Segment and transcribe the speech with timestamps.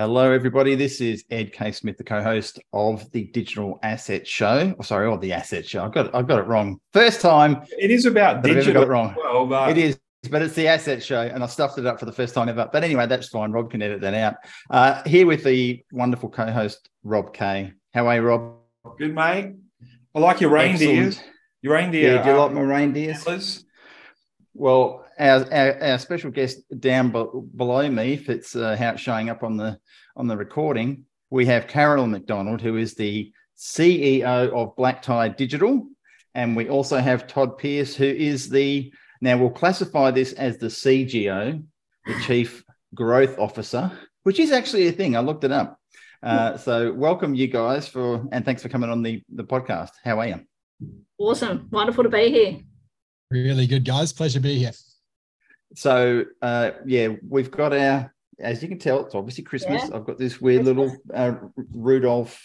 [0.00, 0.76] Hello, everybody.
[0.76, 1.72] This is Ed K.
[1.72, 4.74] Smith, the co-host of the Digital Asset Show.
[4.78, 5.84] Oh, sorry, or the Asset Show.
[5.84, 6.80] I got I got it wrong.
[6.94, 7.66] First time.
[7.78, 8.72] It is about digital.
[8.72, 9.14] Got it wrong.
[9.14, 9.68] Well, but...
[9.68, 9.98] It is,
[10.30, 12.66] but it's the Asset Show, and I stuffed it up for the first time ever.
[12.72, 13.52] But anyway, that's fine.
[13.52, 14.36] Rob can edit that out.
[14.70, 17.70] Uh, here with the wonderful co-host Rob K.
[17.92, 18.54] How are you, Rob?
[18.96, 19.52] Good, mate.
[20.14, 21.18] I like your reindeers.
[21.18, 21.36] Excellent.
[21.60, 22.14] Your reindeer.
[22.14, 23.18] Yeah, do you like my reindeers?
[23.18, 23.66] Antlers?
[24.54, 29.28] Well, our, our, our, special guest down below me, if it's uh, how it's showing
[29.28, 29.78] up on the
[30.16, 35.86] on the recording, we have Carol MacDonald, who is the CEO of Black Tie Digital,
[36.34, 40.68] and we also have Todd Pierce, who is the now we'll classify this as the
[40.68, 41.62] CGO,
[42.06, 45.16] the Chief Growth Officer, which is actually a thing.
[45.16, 45.78] I looked it up.
[46.22, 49.90] Uh, so welcome you guys for and thanks for coming on the the podcast.
[50.02, 50.40] How are you?
[51.18, 52.58] Awesome, wonderful to be here.
[53.30, 54.12] Really good, guys.
[54.12, 54.72] Pleasure to be here.
[55.74, 59.82] So, uh, yeah, we've got our, as you can tell, it's obviously Christmas.
[59.88, 59.96] Yeah.
[59.96, 62.40] I've got this weird little uh, Rudolph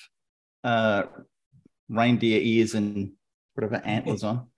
[0.64, 1.04] uh,
[1.90, 3.12] reindeer ears and
[3.54, 4.48] whatever antlers on.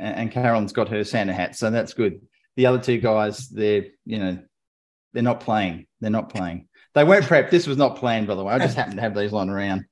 [0.00, 1.56] And, and Caroline's got her Santa hat.
[1.56, 2.20] So that's good.
[2.54, 4.38] The other two guys, they're, you know,
[5.12, 5.88] they're not playing.
[6.00, 6.68] They're not playing.
[6.94, 7.50] They weren't prepped.
[7.50, 8.54] This was not planned, by the way.
[8.54, 9.86] I just happened to have these lying around.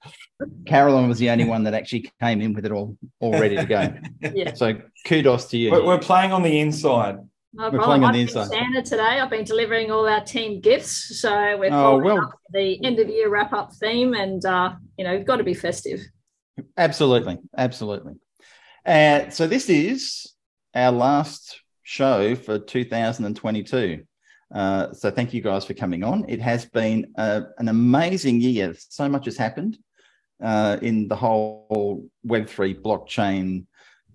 [0.66, 3.64] Carolyn was the only one that actually came in with it all all ready to
[3.64, 3.94] go.
[4.34, 4.54] yeah.
[4.54, 5.72] So kudos to you.
[5.72, 7.18] We're, we're playing on the inside.
[7.56, 8.48] No we're playing on the inside.
[8.48, 9.18] Santa today.
[9.20, 13.30] I've been delivering all our team gifts, so we're oh, well, the end of year
[13.30, 16.00] wrap up theme, and uh, you know, got to be festive.
[16.76, 18.14] Absolutely, absolutely.
[18.84, 20.34] Uh, so this is
[20.74, 24.02] our last show for 2022.
[24.54, 26.26] Uh, so thank you guys for coming on.
[26.28, 28.74] It has been uh, an amazing year.
[28.78, 29.78] So much has happened
[30.42, 33.64] uh, in the whole Web3 blockchain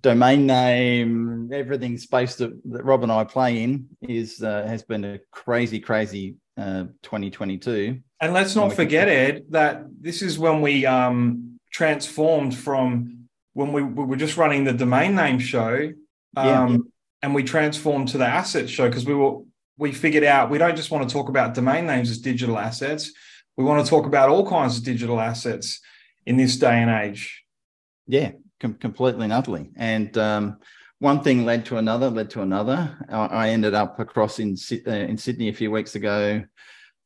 [0.02, 5.06] domain name, everything space that, that Rob and I play in is uh, has been
[5.06, 8.00] a crazy, crazy uh, 2022.
[8.20, 13.82] And let's not forget, Ed, that this is when we um, transformed from when we,
[13.82, 15.92] we, were just running the domain name show,
[16.38, 16.78] um, yeah.
[17.24, 19.40] and we transformed to the asset show because we were
[19.78, 23.12] we figured out we don't just want to talk about domain names as digital assets.
[23.58, 25.82] We want to talk about all kinds of digital assets
[26.26, 27.44] in this day and age.
[28.08, 29.72] Yeah, com- completely and utterly.
[29.76, 30.58] And um,
[31.00, 32.96] one thing led to another, led to another.
[33.10, 34.56] I, ended up across in
[34.88, 36.44] uh, in Sydney a few weeks ago,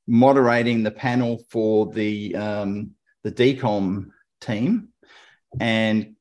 [0.05, 2.91] moderating the panel for the um,
[3.23, 4.09] the DCOM
[4.41, 4.89] team,
[5.59, 6.15] and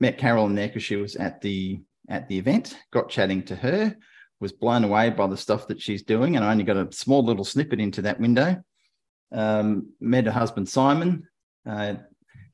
[0.00, 2.76] met Caroline there because she was at the at the event.
[2.90, 3.94] Got chatting to her,
[4.40, 7.22] was blown away by the stuff that she's doing, and I only got a small
[7.22, 8.62] little snippet into that window.
[9.30, 11.28] Um, met her husband Simon,
[11.68, 11.96] uh,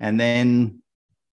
[0.00, 0.82] and then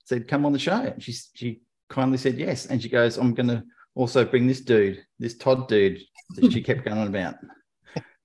[0.05, 3.49] said, "Come on the show." She she kindly said yes, and she goes, "I'm going
[3.49, 3.63] to
[3.95, 6.01] also bring this dude, this Todd dude
[6.35, 7.35] that she kept going on about."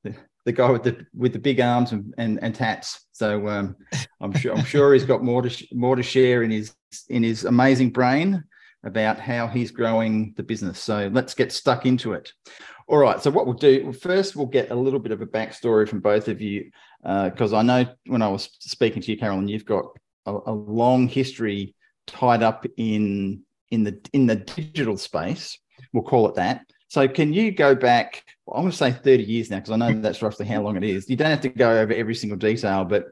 [0.04, 3.06] The, the guy with the with the big arms and, and, and tats.
[3.12, 3.76] So um,
[4.20, 6.74] I'm sure I'm sure he's got more to more to share in his
[7.08, 8.44] in his amazing brain
[8.84, 10.78] about how he's growing the business.
[10.78, 12.32] So let's get stuck into it.
[12.88, 13.20] All right.
[13.20, 16.28] So what we'll do first, we'll get a little bit of a backstory from both
[16.28, 16.70] of you
[17.02, 19.86] because uh, I know when I was speaking to you, Caroline, you've got
[20.26, 21.74] a, a long history
[22.06, 25.58] tied up in in the in the digital space.
[25.92, 26.62] We'll call it that.
[26.88, 28.24] So can you go back?
[28.48, 30.84] I'm going to say 30 years now because I know that's roughly how long it
[30.84, 31.10] is.
[31.10, 33.06] You don't have to go over every single detail, but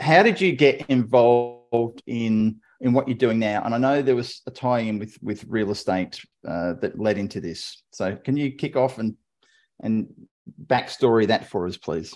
[0.00, 3.62] how did you get involved in in what you're doing now?
[3.64, 7.40] And I know there was a tie-in with with real estate uh, that led into
[7.40, 7.82] this.
[7.92, 9.16] So can you kick off and
[9.80, 10.08] and
[10.66, 12.14] backstory that for us, please?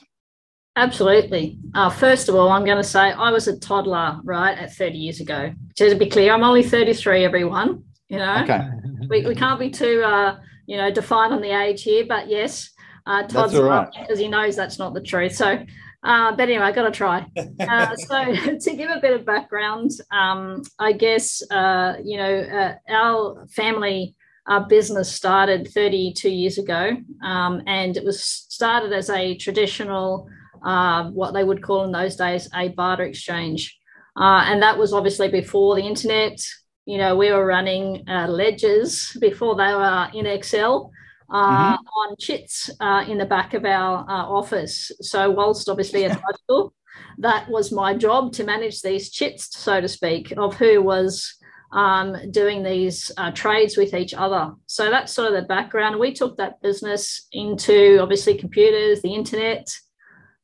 [0.80, 1.58] Absolutely.
[1.74, 4.96] Uh, first of all, I'm going to say I was a toddler, right, at 30
[4.96, 5.52] years ago.
[5.76, 7.84] Just to be clear, I'm only 33, everyone.
[8.08, 8.66] You know, okay.
[9.08, 12.70] we, we can't be too, uh, you know, defined on the age here, but yes,
[13.06, 15.36] uh, Todd's right because he knows that's not the truth.
[15.36, 15.64] So,
[16.02, 17.26] uh, but anyway, I got to try.
[17.60, 22.74] Uh, so, to give a bit of background, um, I guess, uh, you know, uh,
[22.88, 24.16] our family
[24.47, 30.28] our business started 32 years ago, um, and it was started as a traditional
[30.65, 33.78] uh, what they would call in those days a barter exchange.
[34.16, 36.39] Uh, and that was obviously before the internet.
[36.86, 40.91] You know, we were running uh, ledgers before they were in Excel.
[41.33, 41.86] Uh, mm-hmm.
[41.97, 44.91] On chits uh, in the back of our uh, office.
[45.01, 46.74] So, whilst obviously at high school,
[47.18, 51.36] that was my job to manage these chits, so to speak, of who was
[51.72, 54.53] um, doing these uh, trades with each other.
[54.66, 55.98] So that's sort of the background.
[55.98, 59.72] We took that business into obviously computers, the internet,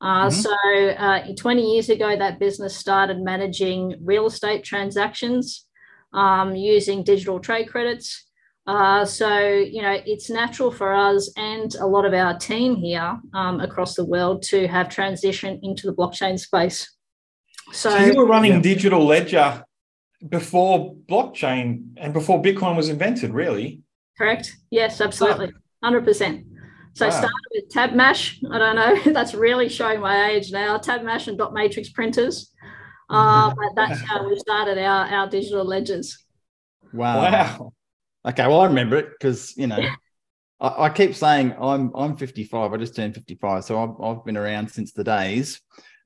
[0.01, 0.41] uh, mm-hmm.
[0.41, 5.67] So, uh, 20 years ago, that business started managing real estate transactions
[6.13, 8.25] um, using digital trade credits.
[8.67, 13.19] Uh, so, you know, it's natural for us and a lot of our team here
[13.33, 16.93] um, across the world to have transitioned into the blockchain space.
[17.73, 18.61] So, so you were running yeah.
[18.61, 19.65] digital ledger
[20.29, 23.83] before blockchain and before Bitcoin was invented, really?
[24.19, 24.57] Correct.
[24.71, 25.53] Yes, absolutely.
[25.85, 26.45] 100%.
[26.97, 27.13] So wow.
[27.13, 28.39] I started with TabMash.
[28.51, 29.13] I don't know.
[29.13, 30.79] That's really showing my age now.
[30.79, 32.55] TabMash and dot matrix printers.
[33.11, 36.25] Uh, but that's how we started our, our digital ledgers.
[36.93, 37.23] Wow.
[37.23, 37.73] Wow.
[38.27, 39.79] Okay, well, I remember it because you know,
[40.61, 42.73] I, I, keep saying I'm I'm 55.
[42.73, 45.61] I just turned 55, so I've, I've been around since the days.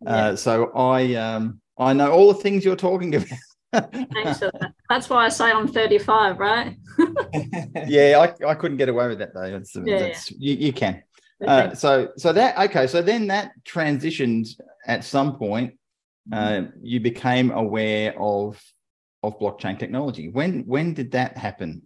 [0.07, 0.25] Uh, yeah.
[0.27, 3.29] Uh, so I um I know all the things you're talking about.
[3.73, 4.73] Thanks for that.
[4.89, 6.77] That's why I say I'm 35, right?
[7.87, 9.43] yeah, I, I couldn't get away with that though.
[9.43, 10.37] It's, yeah, that's, yeah.
[10.39, 11.03] You, you can.
[11.47, 12.87] Uh, so so that okay.
[12.87, 14.49] So then that transitioned
[14.87, 15.75] at some point.
[16.33, 18.63] Uh, you became aware of
[19.23, 20.29] of blockchain technology.
[20.29, 21.83] When when did that happen?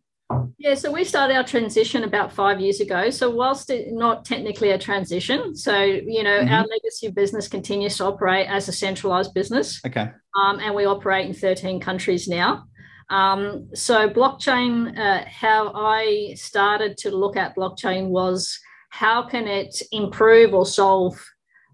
[0.58, 3.10] Yeah, so we started our transition about five years ago.
[3.10, 6.52] So, whilst it's not technically a transition, so you know, mm-hmm.
[6.52, 9.80] our legacy business continues to operate as a centralized business.
[9.86, 10.10] Okay.
[10.40, 12.64] Um, and we operate in 13 countries now.
[13.10, 18.58] Um, so, blockchain, uh, how I started to look at blockchain was
[18.90, 21.22] how can it improve or solve,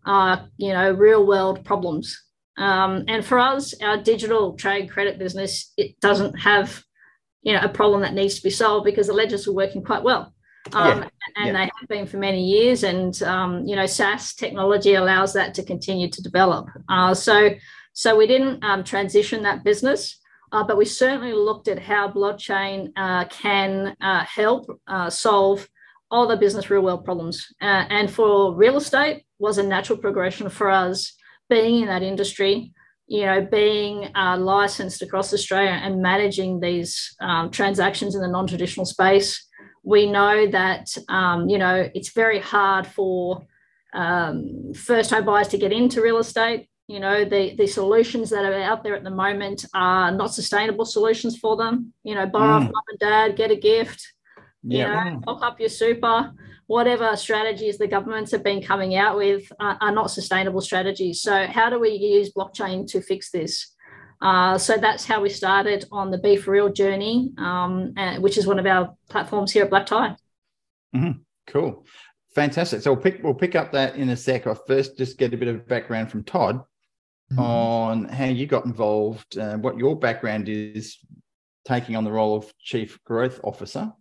[0.06, 2.18] uh, you know, real world problems.
[2.56, 6.82] Um, and for us, our digital trade credit business, it doesn't have
[7.42, 10.02] you know a problem that needs to be solved because the ledgers are working quite
[10.02, 10.32] well
[10.72, 11.08] um, yeah.
[11.36, 11.52] and yeah.
[11.52, 15.62] they have been for many years and um, you know SaaS technology allows that to
[15.62, 17.50] continue to develop uh, so
[17.92, 20.18] so we didn't um, transition that business
[20.52, 25.68] uh, but we certainly looked at how blockchain uh, can uh, help uh, solve
[26.10, 30.48] all the business real world problems uh, and for real estate was a natural progression
[30.50, 31.14] for us
[31.48, 32.72] being in that industry
[33.10, 38.86] you know, being uh, licensed across Australia and managing these um, transactions in the non-traditional
[38.86, 39.48] space,
[39.82, 43.44] we know that um, you know it's very hard for
[43.94, 46.68] um, first-home buyers to get into real estate.
[46.86, 50.84] You know, the the solutions that are out there at the moment are not sustainable
[50.84, 51.92] solutions for them.
[52.04, 52.66] You know, borrow mm.
[52.66, 54.00] off mum and dad, get a gift.
[54.62, 55.04] Yeah.
[55.06, 56.32] You know, top up your super
[56.70, 61.20] whatever strategies the governments have been coming out with are, are not sustainable strategies.
[61.20, 63.74] So, how do we use blockchain to fix this?
[64.22, 68.60] Uh, so that's how we started on the B4Real journey, um, and, which is one
[68.60, 70.14] of our platforms here at Black Tie.
[70.94, 71.18] Mm-hmm.
[71.48, 71.84] Cool,
[72.36, 72.82] fantastic.
[72.82, 74.46] So we'll pick we'll pick up that in a sec.
[74.46, 76.60] I first just get a bit of background from Todd
[77.32, 77.40] mm-hmm.
[77.40, 80.98] on how you got involved, uh, what your background is,
[81.66, 83.92] taking on the role of Chief Growth Officer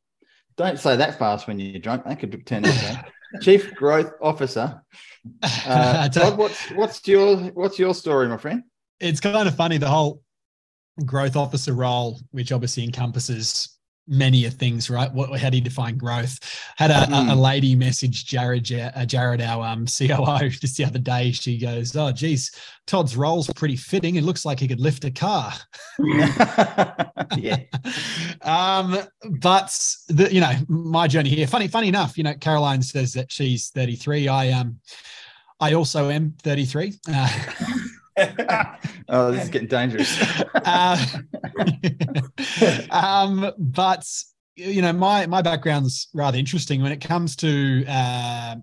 [0.60, 2.04] don't say that fast when you're drunk.
[2.04, 3.06] That could turn into
[3.42, 4.82] Chief Growth Officer.
[5.66, 8.64] Uh, Todd, what's what's your what's your story, my friend?
[9.02, 10.24] It's kind of funny the whole
[11.06, 13.78] growth officer role, which obviously encompasses
[14.10, 15.12] many of things, right?
[15.14, 16.38] What, how do you define growth?
[16.76, 17.28] Had a, mm.
[17.30, 17.40] a, a hmm.
[17.40, 21.32] lady message Jared, uh, Jared, our um, COO, just the other day.
[21.32, 22.52] She goes, "Oh, geez,
[22.88, 24.16] Todd's role's pretty fitting.
[24.16, 25.54] It looks like he could lift a car."
[27.38, 27.60] yeah.
[28.42, 28.98] um,
[29.40, 31.48] but the, you know, my journey here.
[31.48, 34.28] Funny, funny enough, you know, Caroline says that she's 33.
[34.28, 34.80] I um,
[35.60, 37.00] I also am 33.
[37.08, 37.30] Uh,
[39.10, 40.44] oh, this is getting dangerous.
[40.66, 41.06] uh,
[42.92, 44.06] um, but
[44.56, 48.56] you know, my my background's rather interesting when it comes to uh,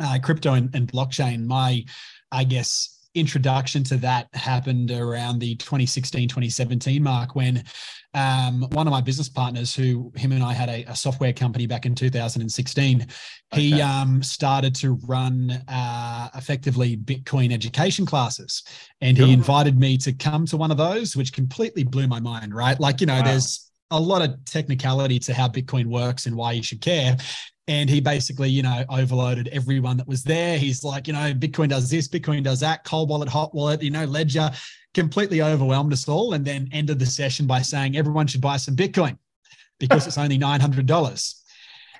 [0.00, 1.44] uh, crypto and, and blockchain.
[1.44, 1.84] My,
[2.32, 7.62] I guess, introduction to that happened around the 2016 2017 mark when
[8.14, 11.66] um, one of my business partners who him and i had a, a software company
[11.66, 13.08] back in 2016 okay.
[13.60, 18.62] he um, started to run uh, effectively bitcoin education classes
[19.00, 22.54] and he invited me to come to one of those which completely blew my mind
[22.54, 23.24] right like you know wow.
[23.24, 27.16] there's a lot of technicality to how Bitcoin works and why you should care.
[27.66, 30.58] And he basically you know overloaded everyone that was there.
[30.58, 33.90] He's like you know bitcoin does this bitcoin does that cold wallet hot wallet you
[33.90, 34.50] know ledger.
[34.94, 38.74] Completely overwhelmed us all and then ended the session by saying everyone should buy some
[38.74, 39.18] bitcoin
[39.78, 41.34] because it's only $900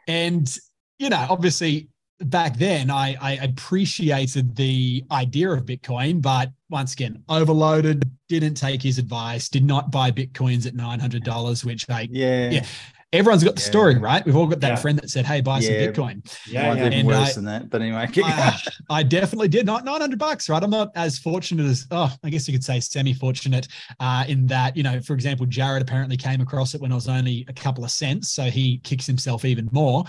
[0.09, 0.59] and
[0.99, 7.23] you know obviously back then I, I appreciated the idea of bitcoin but once again
[7.29, 12.67] overloaded didn't take his advice did not buy bitcoins at $900 which i yeah, yeah
[13.13, 13.67] everyone's got the yeah.
[13.67, 14.25] story, right?
[14.25, 14.77] We've all got that yeah.
[14.77, 16.85] friend that said, "Hey, buy some Bitcoin." Yeah, yeah.
[16.85, 18.59] And worse I, than that, but anyway, I,
[18.91, 19.67] I, definitely did.
[19.67, 20.63] Not nine hundred bucks, right?
[20.63, 23.69] I'm not as fortunate as oh, I guess you could say semi-fortunate
[24.01, 27.09] uh, in that you know, for example, Jared apparently came across it when I was
[27.09, 30.05] only a couple of cents, so he kicks himself even more.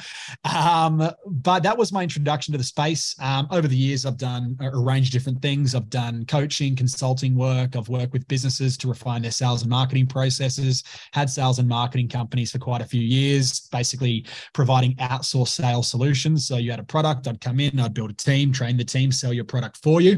[0.53, 3.15] Um, but that was my introduction to the space.
[3.22, 5.74] Um, over the years, I've done a range of different things.
[5.74, 7.75] I've done coaching, consulting work.
[7.75, 10.84] I've worked with businesses to refine their sales and marketing processes.
[11.13, 16.48] Had sales and marketing companies for quite a few years, basically providing outsourced sales solutions.
[16.48, 19.12] So you had a product, I'd come in, I'd build a team, train the team,
[19.12, 20.13] sell your product for you.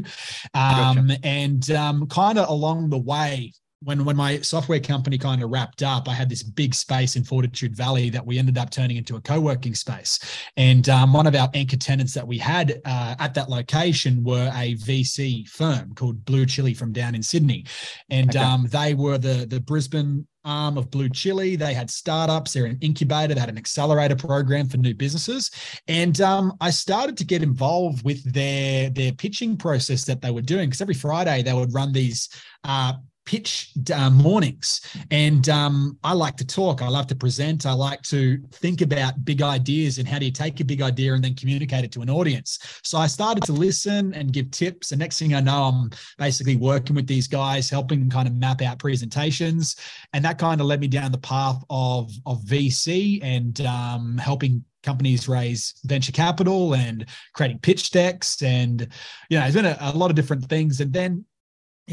[0.54, 1.18] Um, gotcha.
[1.22, 3.52] And um, kind of along the way,
[3.84, 7.24] when when my software company kind of wrapped up, I had this big space in
[7.24, 10.18] Fortitude Valley that we ended up turning into a co-working space.
[10.56, 14.50] And um, one of our anchor tenants that we had uh, at that location were
[14.54, 17.64] a VC firm called BlueChilli from down in Sydney,
[18.10, 18.44] and okay.
[18.44, 21.58] um, they were the the Brisbane arm of BlueChilli.
[21.58, 22.52] They had startups.
[22.52, 23.34] They're an incubator.
[23.34, 25.50] They had an accelerator program for new businesses,
[25.88, 30.42] and um, I started to get involved with their their pitching process that they were
[30.42, 32.28] doing because every Friday they would run these.
[32.64, 32.94] Uh,
[33.24, 34.80] pitch uh, mornings.
[35.10, 36.82] And um, i like to talk.
[36.82, 37.66] I love to present.
[37.66, 41.14] I like to think about big ideas and how do you take a big idea
[41.14, 42.58] and then communicate it to an audience.
[42.82, 44.92] So i started to listen and give tips.
[44.92, 48.34] And next thing i know i'm basically working with these guys helping them kind of
[48.34, 49.76] map out presentations.
[50.12, 54.64] And that kind of led me down the path of of vc and um, helping
[54.82, 58.42] companies raise venture capital and creating pitch decks.
[58.42, 58.80] And
[59.28, 60.80] you know there's been a, a lot of different things.
[60.80, 61.24] And then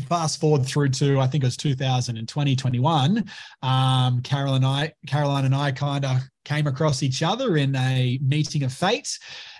[0.07, 3.25] fast forward through to I think it was 2020, 21,
[3.61, 8.19] um, Carol and I, Caroline and I kind of came across each other in a
[8.21, 9.17] meeting of fate.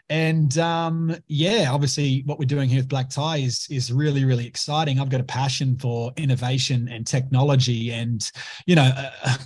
[0.10, 4.48] And um, yeah, obviously, what we're doing here with Black Tie is is really really
[4.48, 5.00] exciting.
[5.00, 8.30] I've got a passion for innovation and technology, and
[8.66, 9.38] you know, uh,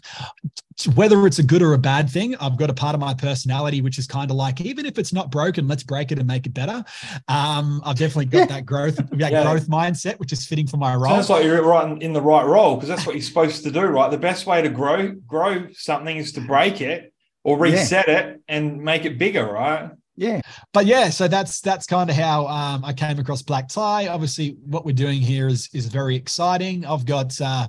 [0.96, 3.82] whether it's a good or a bad thing, I've got a part of my personality
[3.82, 6.46] which is kind of like, even if it's not broken, let's break it and make
[6.46, 6.84] it better.
[7.28, 9.44] Um, I've definitely got that growth that yeah.
[9.44, 11.14] growth mindset, which is fitting for my role.
[11.14, 13.82] Sounds like you're right in the right role because that's what you're supposed to do,
[13.82, 14.10] right?
[14.10, 18.20] The best way to grow grow something is to break it or reset yeah.
[18.20, 19.92] it and make it bigger, right?
[20.16, 20.42] Yeah.
[20.74, 24.08] But yeah so that's that's kind of how um, i came across black tie.
[24.08, 26.86] Obviously what we're doing here is is very exciting.
[26.86, 27.68] I've got uh,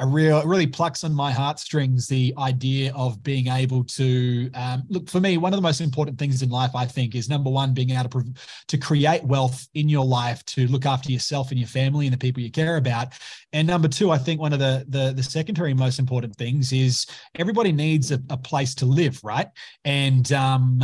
[0.00, 5.10] a real really plucks on my heartstrings the idea of being able to um, look
[5.10, 7.74] for me one of the most important things in life i think is number one
[7.74, 8.24] being able to
[8.68, 12.18] to create wealth in your life to look after yourself and your family and the
[12.18, 13.08] people you care about.
[13.52, 17.06] And number two i think one of the the, the secondary most important things is
[17.36, 19.48] everybody needs a, a place to live right?
[19.84, 20.82] And um,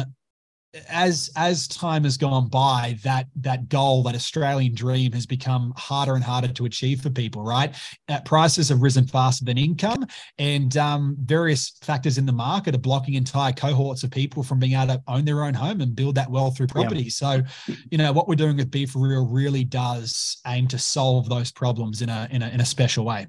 [0.89, 6.15] as as time has gone by, that that goal, that Australian dream, has become harder
[6.15, 7.43] and harder to achieve for people.
[7.43, 7.75] Right,
[8.09, 10.07] uh, prices have risen faster than income,
[10.39, 14.73] and um, various factors in the market are blocking entire cohorts of people from being
[14.73, 17.05] able to own their own home and build that wealth through property.
[17.05, 17.11] Yeah.
[17.11, 17.43] So,
[17.91, 22.09] you know, what we're doing with B4Real really does aim to solve those problems in
[22.09, 23.27] a in a in a special way.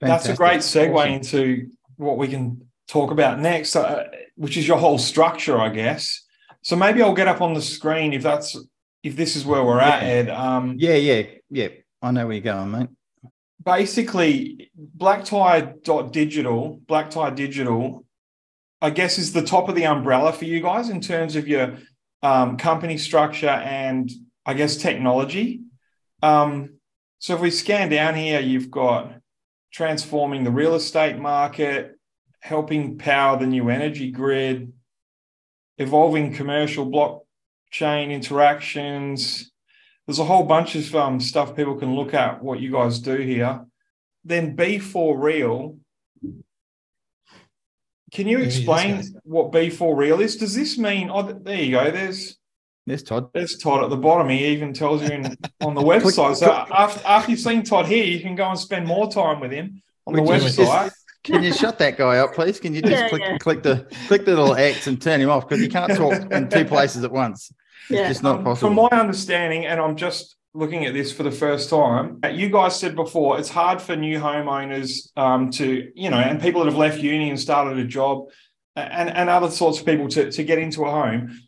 [0.00, 0.28] Fantastic.
[0.28, 1.12] That's a great segue awesome.
[1.12, 3.76] into what we can talk about next.
[3.76, 4.04] Uh,
[4.38, 6.24] which is your whole structure, I guess.
[6.62, 8.56] So maybe I'll get up on the screen if that's
[9.02, 10.30] if this is where we're at, Ed.
[10.30, 11.68] Um, yeah, yeah, yeah.
[12.00, 12.88] I know where you're going, mate.
[13.64, 15.60] Basically, Black Tie
[16.10, 18.04] Digital, Black Tie Digital,
[18.80, 21.78] I guess is the top of the umbrella for you guys in terms of your
[22.22, 24.10] um, company structure and
[24.46, 25.62] I guess technology.
[26.22, 26.74] Um,
[27.18, 29.14] so if we scan down here, you've got
[29.72, 31.97] transforming the real estate market,
[32.40, 34.72] helping power the new energy grid,
[35.78, 39.50] evolving commercial blockchain interactions.
[40.06, 43.16] There's a whole bunch of um, stuff people can look at what you guys do
[43.16, 43.64] here.
[44.24, 45.78] Then B4Real.
[48.12, 50.36] Can you explain what B4Real is?
[50.36, 51.10] Does this mean?
[51.12, 51.90] Oh, there you go.
[51.90, 52.38] There's
[52.88, 53.28] there's Todd.
[53.34, 54.30] There's Todd at the bottom.
[54.30, 56.36] He even tells you in, on the website.
[56.36, 59.52] So after, after you've seen Todd here, you can go and spend more time with
[59.52, 60.90] him on the website.
[61.28, 62.58] Can you shut that guy up, please?
[62.58, 63.38] Can you just yeah, click, yeah.
[63.38, 66.48] click the click the little X and turn him off because you can't talk in
[66.48, 67.52] two places at once.
[67.90, 68.08] It's yeah.
[68.08, 68.68] just not possible.
[68.68, 72.20] From my understanding, and I'm just looking at this for the first time.
[72.30, 76.64] You guys said before it's hard for new homeowners um, to, you know, and people
[76.64, 78.28] that have left uni and started a job,
[78.74, 81.38] and and other sorts of people to to get into a home.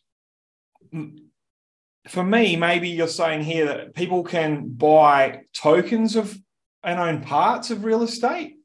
[2.09, 6.37] For me, maybe you're saying here that people can buy tokens of
[6.83, 8.57] and own parts of real estate.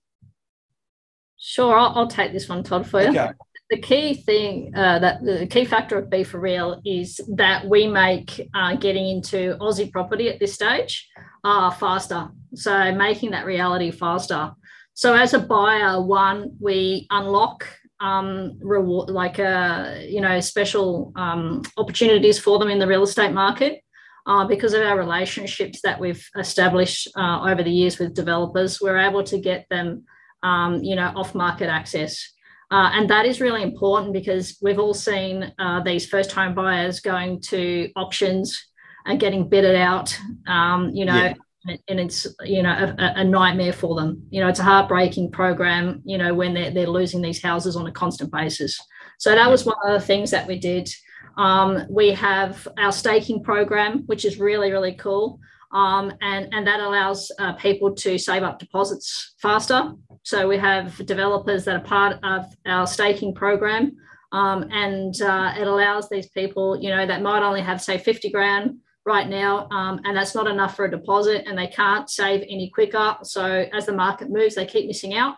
[1.48, 3.10] Sure, I'll, I'll take this one, Todd, for you.
[3.10, 3.30] Okay.
[3.70, 8.76] The key thing uh, that the key factor of B4Real is that we make uh,
[8.78, 11.08] getting into Aussie property at this stage
[11.44, 12.30] uh, faster.
[12.56, 14.54] So making that reality faster.
[14.96, 17.68] So as a buyer, one, we unlock
[18.00, 23.34] um, reward like uh, you know special um, opportunities for them in the real estate
[23.34, 23.84] market.
[24.26, 28.98] Uh, because of our relationships that we've established uh, over the years with developers, we're
[28.98, 30.04] able to get them
[30.46, 32.32] um, you know, off-market access.
[32.72, 37.00] Uh, and that is really important because we've all seen uh, these first home buyers
[37.00, 38.68] going to auctions
[39.06, 41.34] and getting bidded out, um, you know,
[41.66, 41.76] yeah.
[41.88, 44.24] and it's you know a, a, nightmare for them.
[44.32, 46.02] You know, it's a heartbreaking program.
[46.06, 48.80] You know, when they're they're losing these houses on a constant basis.
[49.20, 50.90] So that was one of the things that we did.
[51.38, 55.40] Um, we have our staking program, which is really really cool,
[55.72, 59.94] um, and and that allows uh, people to save up deposits faster.
[60.26, 63.96] So we have developers that are part of our staking program,
[64.32, 68.32] um, and uh, it allows these people, you know, that might only have say fifty
[68.32, 72.42] grand right now, um, and that's not enough for a deposit, and they can't save
[72.42, 73.18] any quicker.
[73.22, 75.36] So as the market moves, they keep missing out.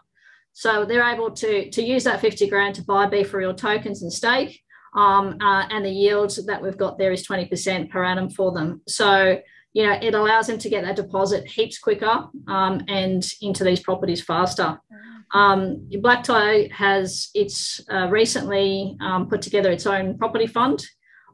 [0.54, 4.64] So they're able to to use that 50 grand to buy B4Real tokens and stake.
[4.96, 8.82] Um, uh, and the yield that we've got there is 20% per annum for them.
[8.88, 9.38] So
[9.74, 13.80] you know it allows them to get that deposit heaps quicker um, and into these
[13.80, 14.80] properties faster.
[15.34, 20.86] Um, Black Tie has it's uh, recently um, put together its own property fund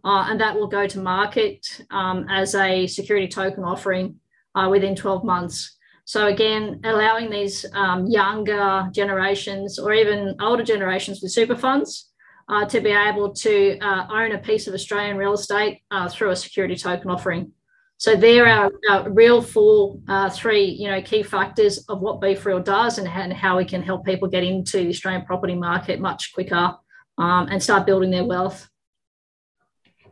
[0.03, 4.19] uh, and that will go to market um, as a security token offering
[4.55, 5.77] uh, within 12 months.
[6.05, 12.11] So again, allowing these um, younger generations or even older generations with super funds
[12.49, 16.31] uh, to be able to uh, own a piece of Australian real estate uh, through
[16.31, 17.53] a security token offering.
[17.97, 22.63] So there are our real four, uh, three, you know, key factors of what B4Real
[22.63, 26.75] does and how we can help people get into the Australian property market much quicker
[27.17, 28.67] um, and start building their wealth.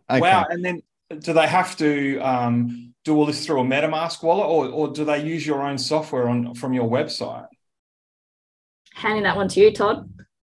[0.10, 0.22] Okay.
[0.22, 0.46] Wow.
[0.50, 0.82] And then
[1.20, 5.04] do they have to um, do all this through a MetaMask wallet or, or do
[5.04, 7.48] they use your own software on from your website?
[8.94, 10.10] Handing that one to you, Todd.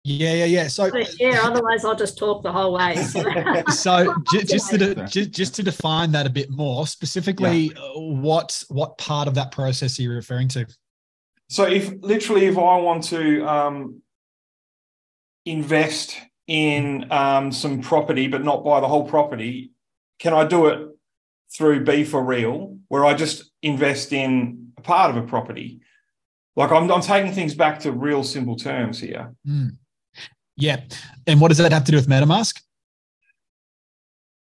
[0.05, 0.67] Yeah, yeah, yeah.
[0.67, 2.95] So yeah, otherwise I'll just talk the whole way.
[3.03, 7.81] So, so just to just, just to define that a bit more specifically, yeah.
[7.81, 10.67] Uh, what what part of that process are you referring to?
[11.49, 14.01] So if literally if I want to um,
[15.45, 16.17] invest
[16.47, 19.71] in um, some property, but not buy the whole property,
[20.19, 20.89] can I do it
[21.55, 25.79] through B4Real, where I just invest in a part of a property?
[26.57, 29.33] Like I'm, I'm taking things back to real simple terms here.
[29.47, 29.77] Mm.
[30.55, 30.81] Yeah.
[31.25, 32.61] And what does that have to do with MetaMask?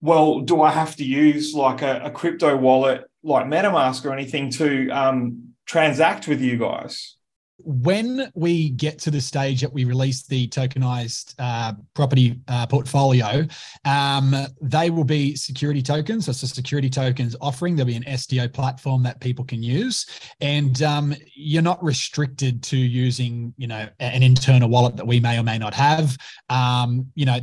[0.01, 4.51] Well, do I have to use like a, a crypto wallet like MetaMask or anything
[4.53, 7.17] to um, transact with you guys?
[7.65, 13.47] When we get to the stage that we release the tokenized uh, property uh, portfolio,
[13.85, 16.27] um, they will be security tokens.
[16.27, 17.77] So it's a security tokens offering.
[17.77, 20.07] There'll be an STO platform that people can use,
[20.41, 25.39] and um, you're not restricted to using, you know, an internal wallet that we may
[25.39, 26.17] or may not have.
[26.49, 27.39] Um, you know,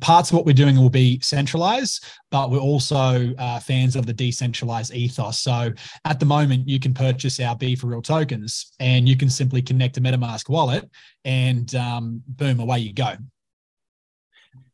[0.00, 4.12] parts of what we're doing will be centralized, but we're also uh, fans of the
[4.12, 5.40] decentralized ethos.
[5.40, 5.72] So
[6.04, 10.00] at the moment, you can purchase our B4Real tokens, and you can simply connect a
[10.00, 10.88] MetaMask wallet,
[11.24, 13.16] and um, boom, away you go.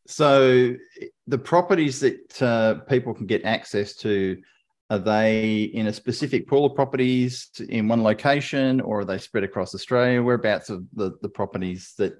[0.07, 0.75] So
[1.27, 4.41] the properties that uh, people can get access to
[4.91, 9.45] are they in a specific pool of properties in one location, or are they spread
[9.45, 10.21] across Australia?
[10.21, 12.15] Whereabouts are the, the properties that,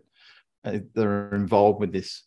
[0.65, 2.23] uh, that are involved with this?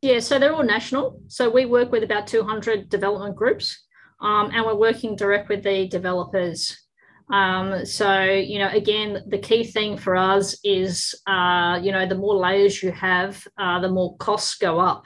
[0.00, 1.20] Yeah, so they're all national.
[1.28, 3.84] So we work with about 200 development groups,
[4.22, 6.83] um, and we're working direct with the developers.
[7.30, 12.14] Um, so, you know, again, the key thing for us is, uh, you know, the
[12.14, 15.04] more layers you have, uh, the more costs go up.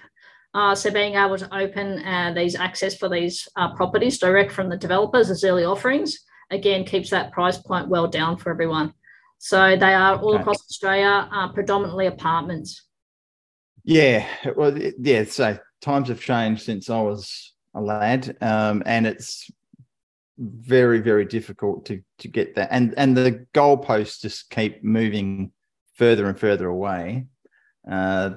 [0.54, 4.68] Uh, so being able to open uh, these access for these uh, properties direct from
[4.68, 6.18] the developers as early offerings,
[6.50, 8.92] again, keeps that price point well down for everyone.
[9.38, 10.40] So they are all okay.
[10.40, 12.86] across Australia, uh, predominantly apartments.
[13.84, 14.26] Yeah,
[14.56, 15.24] well, yeah.
[15.24, 19.48] So times have changed since I was a lad, um, and it's
[20.38, 22.68] very, very difficult to to get that.
[22.70, 25.52] And and the goalposts just keep moving
[25.94, 27.26] further and further away.
[27.90, 28.30] Uh,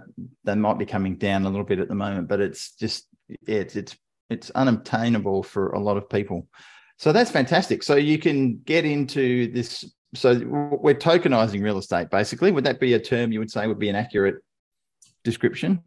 [0.43, 3.75] they might be coming down a little bit at the moment, but it's just it's
[3.75, 3.97] it's
[4.29, 6.47] it's unobtainable for a lot of people.
[6.97, 7.83] So that's fantastic.
[7.83, 9.85] So you can get into this.
[10.13, 12.51] So we're tokenizing real estate, basically.
[12.51, 14.35] Would that be a term you would say would be an accurate
[15.23, 15.81] description?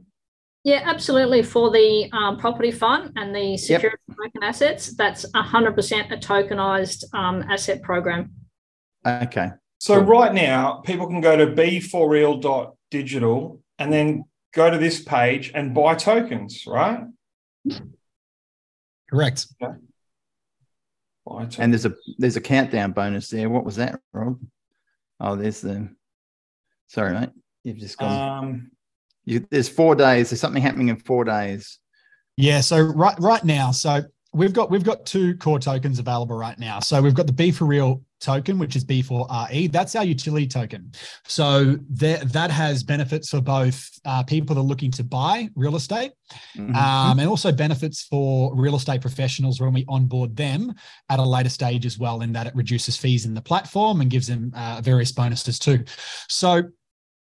[0.65, 1.43] Yeah, absolutely.
[1.43, 4.17] For the um, property fund and the security yep.
[4.17, 8.33] token assets, that's 100% a tokenized um, asset program.
[9.07, 9.51] Okay.
[9.79, 10.05] So cool.
[10.05, 14.25] right now, people can go to b4real.digital and then
[14.55, 17.01] go to this page and buy tokens, right?
[19.11, 19.47] Correct.
[19.63, 19.75] Okay.
[21.29, 21.59] Tokens.
[21.59, 23.51] And there's a there's a countdown bonus there.
[23.51, 24.41] What was that, Rob?
[25.21, 25.91] Oh, there's the.
[26.87, 27.31] Sorry, mate.
[27.65, 28.45] You've just gone.
[28.45, 28.71] Um,
[29.25, 30.31] you, there's four days.
[30.31, 31.79] There's something happening in four days.
[32.37, 32.61] Yeah.
[32.61, 34.03] So right right now, so
[34.35, 36.81] we've got we've got two core tokens available right now.
[36.81, 39.71] So we've got the B4Real token, which is B4RE.
[39.71, 40.93] That's our utility token.
[41.27, 45.77] So that that has benefits for both uh, people that are looking to buy real
[45.77, 46.13] estate,
[46.57, 46.75] mm-hmm.
[46.75, 50.75] um, and also benefits for real estate professionals when we onboard them
[51.09, 52.21] at a later stage as well.
[52.23, 55.85] In that it reduces fees in the platform and gives them uh, various bonuses too.
[56.29, 56.65] So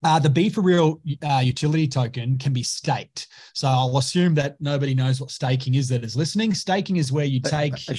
[0.05, 3.25] uh, the B4Real uh, utility token can be staked.
[3.55, 6.53] So I'll assume that nobody knows what staking is that is listening.
[6.53, 7.95] Staking is where you take a,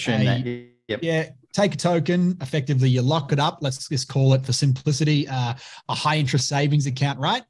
[0.87, 1.01] yep.
[1.03, 3.59] yeah, take a token, effectively you lock it up.
[3.61, 5.55] Let's just call it for simplicity, uh,
[5.89, 7.43] a high interest savings account, right?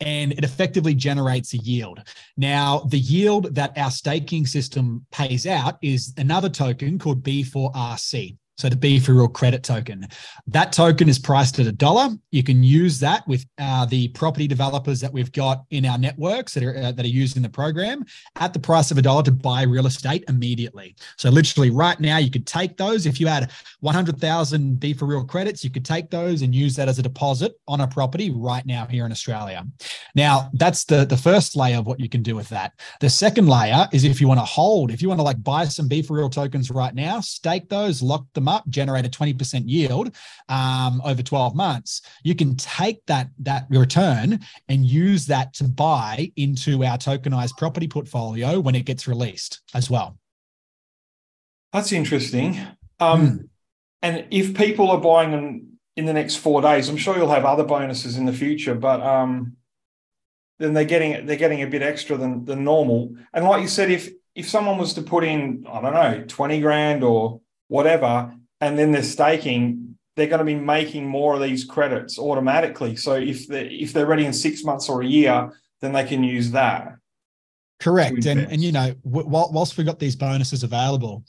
[0.00, 2.02] And it effectively generates a yield.
[2.36, 8.36] Now, the yield that our staking system pays out is another token called B4RC.
[8.58, 10.06] So the B4Real credit token.
[10.46, 12.10] That token is priced at a dollar.
[12.30, 16.54] You can use that with uh, the property developers that we've got in our networks
[16.54, 18.04] that are uh, that are used in the program
[18.36, 20.94] at the price of a dollar to buy real estate immediately.
[21.16, 23.06] So literally right now, you could take those.
[23.06, 27.02] If you had 100,000 B4Real credits, you could take those and use that as a
[27.02, 29.66] deposit on a property right now here in Australia.
[30.14, 32.72] Now that's the the first layer of what you can do with that.
[33.00, 35.64] The second layer is if you want to hold, if you want to like buy
[35.64, 40.14] some B4Real tokens right now, stake those, lock them up, generate a 20% yield
[40.48, 46.30] um, over 12 months, you can take that, that return and use that to buy
[46.36, 50.18] into our tokenized property portfolio when it gets released as well.
[51.72, 52.58] That's interesting.
[53.00, 53.48] Um, mm.
[54.02, 57.44] And if people are buying them in the next four days, I'm sure you'll have
[57.44, 59.56] other bonuses in the future, but um,
[60.58, 63.14] then they're getting they're getting a bit extra than than normal.
[63.32, 66.60] And like you said, if if someone was to put in, I don't know, 20
[66.60, 71.64] grand or whatever, and then they're staking, they're going to be making more of these
[71.64, 72.96] credits automatically.
[72.96, 76.22] So if they if they're ready in six months or a year, then they can
[76.22, 76.94] use that.
[77.80, 81.24] Correct, and and you know, whilst we've got these bonuses available,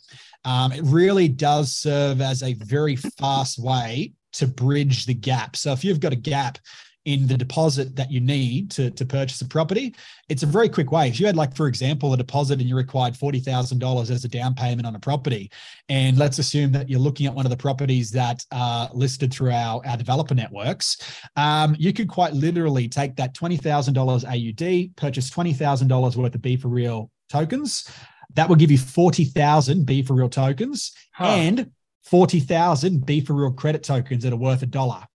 [0.46, 5.56] um, it really does serve as a very fast way to bridge the gap.
[5.56, 6.58] So if you've got a gap
[7.06, 9.94] in the deposit that you need to, to purchase a property,
[10.30, 11.10] it's a very quick way.
[11.10, 14.54] If you had, like, for example, a deposit and you required $40,000 as a down
[14.54, 15.52] payment on a property,
[15.90, 19.52] and let's assume that you're looking at one of the properties that are listed through
[19.52, 20.98] our, our developer networks,
[21.36, 27.90] um, you could quite literally take that $20,000 AUD, purchase $20,000 worth of B4Real tokens.
[28.36, 31.26] That will give you 40,000 B4Real tokens huh.
[31.26, 31.72] and
[32.06, 35.06] 40,000 B4Real credit tokens that are worth a dollar.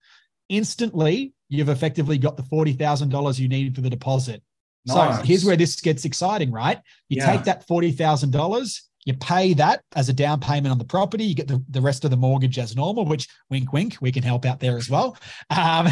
[0.48, 4.42] Instantly, you've effectively got the $40,000 you need for the deposit.
[4.86, 5.16] Nice.
[5.16, 6.78] So here's where this gets exciting, right?
[7.08, 7.32] You yeah.
[7.32, 11.48] take that $40,000, you pay that as a down payment on the property, you get
[11.48, 14.60] the, the rest of the mortgage as normal, which wink, wink, we can help out
[14.60, 15.16] there as well.
[15.50, 15.88] Um,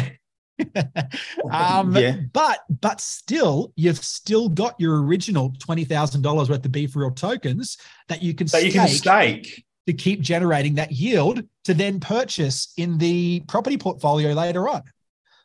[1.51, 2.17] um, yeah.
[2.33, 7.77] but but still, you've still got your original twenty thousand dollars worth of B4Real tokens
[8.07, 12.73] that you can that you can stake to keep generating that yield to then purchase
[12.77, 14.81] in the property portfolio later on.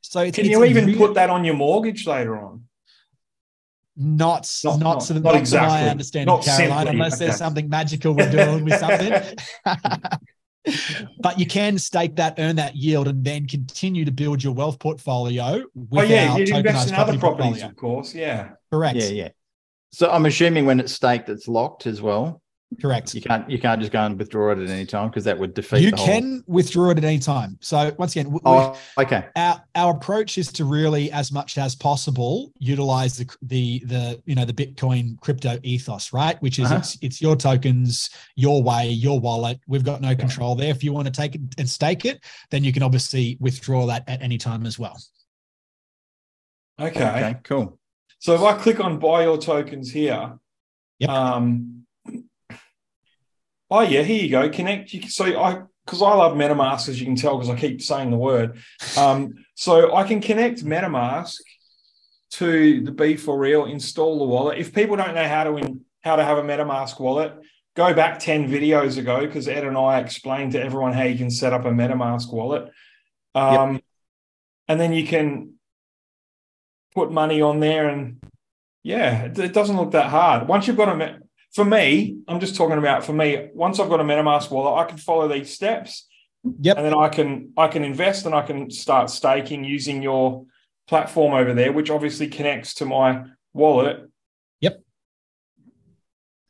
[0.03, 2.65] So it's, can it's you even put that on your mortgage later on?
[3.97, 5.69] Not not not, not, not, not exactly.
[5.69, 6.91] my understanding, not Caroline, simply.
[6.95, 7.25] unless okay.
[7.27, 9.37] there's something magical we're doing with something.
[11.21, 14.79] but you can stake that, earn that yield, and then continue to build your wealth
[14.79, 15.63] portfolio.
[15.75, 17.67] With oh yeah, you invest in other properties, portfolio.
[17.67, 18.15] of course.
[18.15, 18.97] Yeah, correct.
[18.97, 19.29] Yeah, yeah.
[19.93, 22.42] So I'm assuming when it's staked, it's locked as well.
[22.81, 23.15] Correct.
[23.15, 25.55] You can't you can't just go and withdraw it at any time because that would
[25.55, 25.81] defeat.
[25.81, 27.59] You can withdraw it at any time.
[27.61, 29.27] So once again, oh, okay.
[29.37, 34.35] Our our approach is to really, as much as possible, utilize the the the you
[34.35, 36.41] know the Bitcoin crypto ethos, right?
[36.43, 36.79] Which is uh-huh.
[36.79, 39.61] it's it's your tokens, your way, your wallet.
[39.67, 40.71] We've got no control there.
[40.71, 44.05] If you want to take it and stake it, then you can obviously withdraw that
[44.09, 44.99] at any time as well.
[46.81, 47.09] Okay.
[47.09, 47.37] Okay.
[47.45, 47.79] Cool.
[48.19, 50.39] So if I click on buy your tokens here,
[51.01, 51.11] yep.
[51.11, 51.82] um,
[53.73, 54.51] Oh yeah, here you go.
[54.51, 54.93] Connect.
[54.93, 57.81] You, can, so I because I love MetaMask, as you can tell, because I keep
[57.81, 58.59] saying the word.
[58.99, 61.37] Um, so I can connect MetaMask
[62.33, 64.59] to the B4Real, install the wallet.
[64.59, 67.33] If people don't know how to in, how to have a MetaMask wallet,
[67.75, 71.31] go back 10 videos ago because Ed and I explained to everyone how you can
[71.31, 72.71] set up a MetaMask wallet.
[73.35, 73.85] Um, yep.
[74.69, 75.55] And then you can
[76.95, 78.23] put money on there and
[78.83, 80.47] yeah, it, it doesn't look that hard.
[80.47, 81.22] Once you've got a
[81.53, 83.49] for me, I'm just talking about for me.
[83.55, 86.07] Once I've got a MetaMask wallet, I can follow these steps.
[86.61, 86.77] Yep.
[86.77, 90.47] And then I can I can invest and I can start staking using your
[90.89, 94.11] platform over there, which obviously connects to my wallet.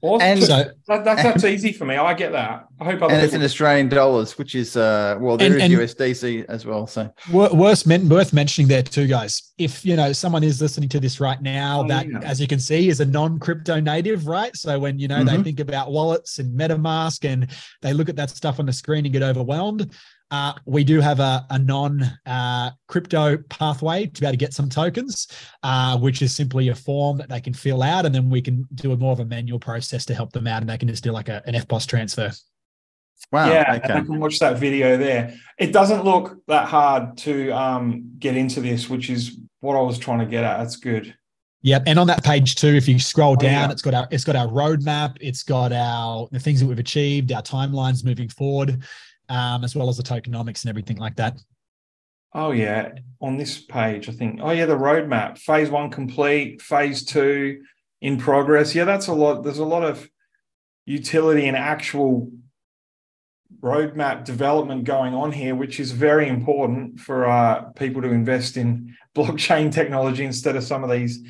[0.02, 0.26] Awesome.
[0.26, 0.46] And so
[0.88, 1.94] that, that, that's easy for me.
[1.94, 2.66] I get that.
[2.80, 5.62] I hope other and it's in Australian dollars, which is uh well there and, is
[5.62, 6.88] and USDC as well.
[6.88, 9.52] So worth worth mentioning there too, guys.
[9.58, 12.18] If you know someone is listening to this right now, oh, that yeah.
[12.24, 14.56] as you can see is a non-crypto native, right?
[14.56, 15.36] So when you know mm-hmm.
[15.36, 17.48] they think about wallets and MetaMask and
[17.80, 19.94] they look at that stuff on the screen and get overwhelmed,
[20.32, 24.54] Uh, we do have a, a non uh, crypto pathway to be able to get
[24.54, 25.28] some tokens,
[25.62, 28.66] uh, which is simply a form that they can fill out, and then we can
[28.74, 31.04] do a more of a manual process to help them out, and they can just
[31.04, 32.32] do like a, an EFTPOS transfer.
[33.30, 33.50] Wow.
[33.50, 33.92] Yeah, okay.
[33.92, 35.38] I can watch that video there.
[35.58, 39.98] It doesn't look that hard to um, get into this, which is what I was
[39.98, 40.58] trying to get at.
[40.58, 41.14] That's good.
[41.60, 41.84] Yep.
[41.86, 43.70] And on that page too, if you scroll down, oh, yeah.
[43.70, 47.30] it's got our it's got our roadmap, it's got our the things that we've achieved,
[47.30, 48.82] our timelines moving forward,
[49.28, 51.38] um, as well as the tokenomics and everything like that.
[52.34, 52.92] Oh yeah.
[53.20, 55.38] On this page, I think, oh yeah, the roadmap.
[55.38, 57.62] Phase one complete, phase two
[58.00, 58.74] in progress.
[58.74, 59.42] Yeah, that's a lot.
[59.42, 60.08] There's a lot of
[60.86, 62.30] utility and actual
[63.60, 68.96] roadmap development going on here, which is very important for uh, people to invest in
[69.14, 71.20] blockchain technology instead of some of these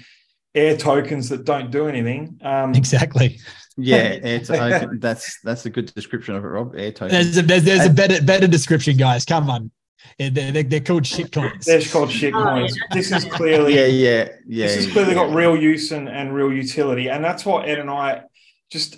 [0.54, 2.38] air tokens that don't do anything.
[2.42, 3.40] Um, exactly.
[3.76, 4.98] Yeah, air token.
[5.00, 6.74] that's that's a good description of it, Rob.
[6.76, 7.14] Air token.
[7.14, 9.24] There's a, there's, there's a better better description, guys.
[9.24, 9.70] Come on.
[10.18, 11.64] They're, they're, they're called shit coins.
[11.64, 12.76] They're called shit oh, coins.
[12.90, 14.66] This is clearly yeah, yeah, yeah.
[14.66, 15.26] This has clearly yeah.
[15.26, 18.22] got real use and, and real utility, and that's what Ed and I
[18.70, 18.96] just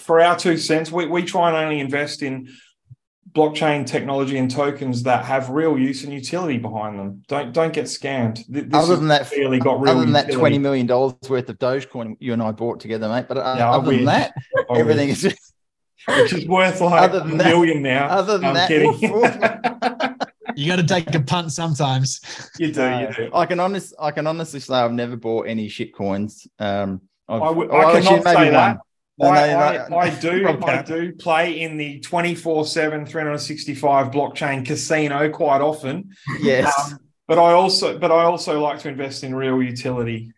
[0.00, 2.48] for our two cents, we, we try and only invest in
[3.32, 7.22] blockchain technology and tokens that have real use and utility behind them.
[7.28, 8.44] Don't don't get scammed.
[8.48, 9.90] This other than that, really got real.
[9.90, 10.32] Other than utility.
[10.32, 13.26] that, twenty million dollars worth of Dogecoin you and I bought together, mate.
[13.28, 14.34] But uh, yeah, other than that,
[14.74, 15.54] everything is just
[16.08, 18.08] which is worth like a million now.
[18.08, 18.92] Other than I'm that, kidding.
[20.56, 22.20] you got to take a punt sometimes.
[22.58, 22.82] You do.
[22.82, 23.30] Uh, you do.
[23.34, 23.94] I can honest.
[23.98, 26.46] I can honestly say I've never bought any shit coins.
[26.58, 28.76] Um, I've, I, w- I cannot say that.
[28.76, 28.80] One.
[29.20, 36.10] I, I, I, do I do play in the 24-7 365 blockchain casino quite often.
[36.40, 36.72] Yes.
[36.92, 40.32] Um, but I also but I also like to invest in real utility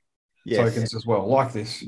[0.44, 0.58] yes.
[0.58, 1.84] tokens as well, like this.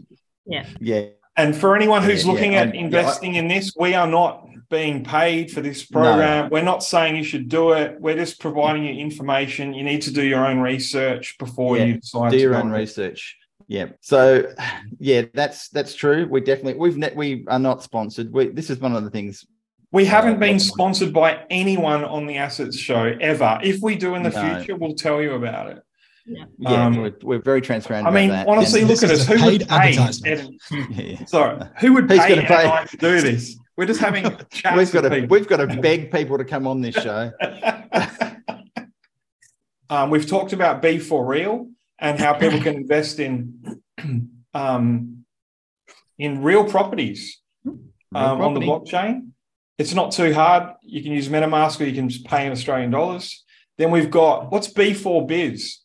[0.46, 0.66] Yeah.
[0.80, 1.06] Yeah.
[1.36, 2.60] And for anyone who's yeah, looking yeah.
[2.60, 6.44] at investing yeah, in this, we are not being paid for this program.
[6.44, 6.48] No.
[6.50, 8.00] We're not saying you should do it.
[8.00, 9.74] We're just providing you information.
[9.74, 12.30] You need to do your own research before you decide.
[12.30, 13.36] To do your own research.
[13.66, 13.88] Yeah.
[14.00, 14.52] So,
[14.98, 16.26] yeah, that's that's true.
[16.30, 18.32] We definitely we've ne- we are not sponsored.
[18.32, 19.44] We this is one of the things
[19.94, 23.60] we haven't uh, been sponsored by anyone on the Assets Show ever.
[23.62, 24.56] If we do in the no.
[24.56, 25.84] future, we'll tell you about it.
[26.26, 28.08] Yeah, um, we're, we're, very transparent.
[28.08, 29.24] I mean, honestly, look at us.
[29.24, 29.92] Who would pay?
[30.90, 31.24] yeah.
[31.26, 32.84] Sorry, who would pay, pay?
[32.88, 33.56] to do this?
[33.76, 34.24] We're just having
[34.74, 37.30] we've got to we've got to beg people to come on this show.
[39.90, 43.80] um, we've talked about B4Real and how people can invest in
[44.54, 45.24] um,
[46.18, 49.28] in real properties um, real on the blockchain.
[49.78, 50.74] It's not too hard.
[50.82, 53.44] You can use MetaMask or you can just pay in Australian dollars.
[53.76, 55.78] Then we've got what's B4Biz?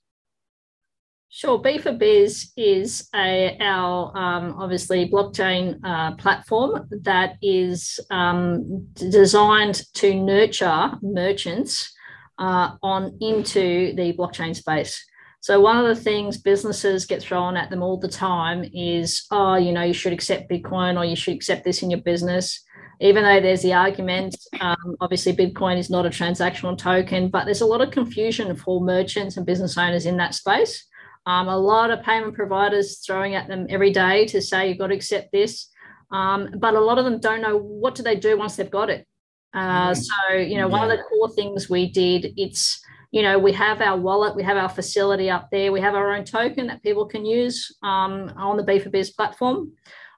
[1.31, 1.61] Sure.
[1.61, 10.91] B4Biz is a, our um, obviously blockchain uh, platform that is um, designed to nurture
[11.03, 11.93] merchants
[12.39, 15.05] uh, on into the blockchain space.
[15.41, 19.55] So one of the things businesses get thrown at them all the time is, oh,
[19.55, 22.61] you know, you should accept Bitcoin or you should accept this in your business.
[22.99, 27.61] Even though there's the argument, um, obviously Bitcoin is not a transactional token, but there's
[27.61, 30.85] a lot of confusion for merchants and business owners in that space.
[31.25, 34.87] Um, a lot of payment providers throwing at them every day to say you've got
[34.87, 35.69] to accept this,
[36.11, 38.89] um, but a lot of them don't know what do they do once they've got
[38.89, 39.07] it.
[39.53, 39.93] Uh, mm-hmm.
[39.93, 43.81] so you know, one of the core things we did it's you know, we have
[43.81, 47.05] our wallet, we have our facility up there, we have our own token that people
[47.05, 49.71] can use um, on the B4Biz platform.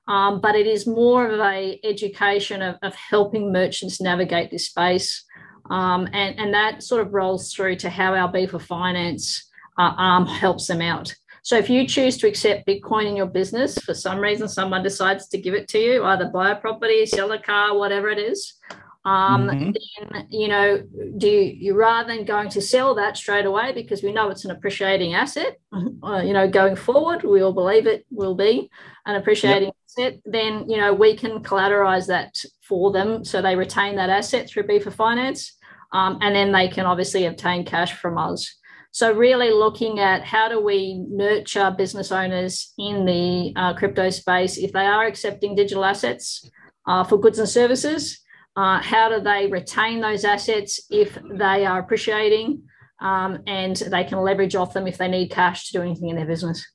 [0.07, 5.23] Um, but it is more of a education of, of helping merchants navigate this space.
[5.69, 10.25] Um, and, and that sort of rolls through to how our B4 Finance uh, arm
[10.25, 11.15] helps them out.
[11.43, 15.27] So if you choose to accept Bitcoin in your business, for some reason someone decides
[15.29, 18.53] to give it to you, either buy a property, sell a car, whatever it is,
[19.03, 19.71] um, mm-hmm.
[20.11, 20.83] then you know
[21.17, 24.51] do you, rather than going to sell that straight away because we know it's an
[24.51, 25.59] appreciating asset
[26.03, 28.69] uh, you know going forward we all believe it will be
[29.07, 29.75] an appreciating yep.
[29.89, 34.47] asset then you know we can collateralize that for them so they retain that asset
[34.47, 35.57] through B4 Finance
[35.93, 38.55] um, and then they can obviously obtain cash from us
[38.91, 44.57] so really looking at how do we nurture business owners in the uh, crypto space
[44.57, 46.47] if they are accepting digital assets
[46.85, 48.20] uh, for goods and services
[48.55, 52.63] uh, how do they retain those assets if they are appreciating
[53.01, 56.15] um, and they can leverage off them if they need cash to do anything in
[56.15, 56.65] their business?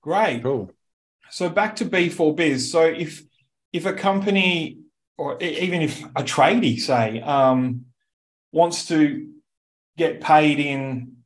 [0.00, 0.42] Great.
[0.42, 0.70] Cool.
[1.30, 2.70] So back to B4Biz.
[2.70, 3.22] So if
[3.72, 4.78] if a company
[5.16, 7.84] or even if a tradie, say, um,
[8.52, 9.28] wants to
[9.96, 11.16] get paid in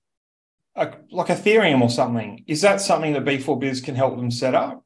[0.75, 4.84] a, like Ethereum or something, is that something that B4Biz can help them set up?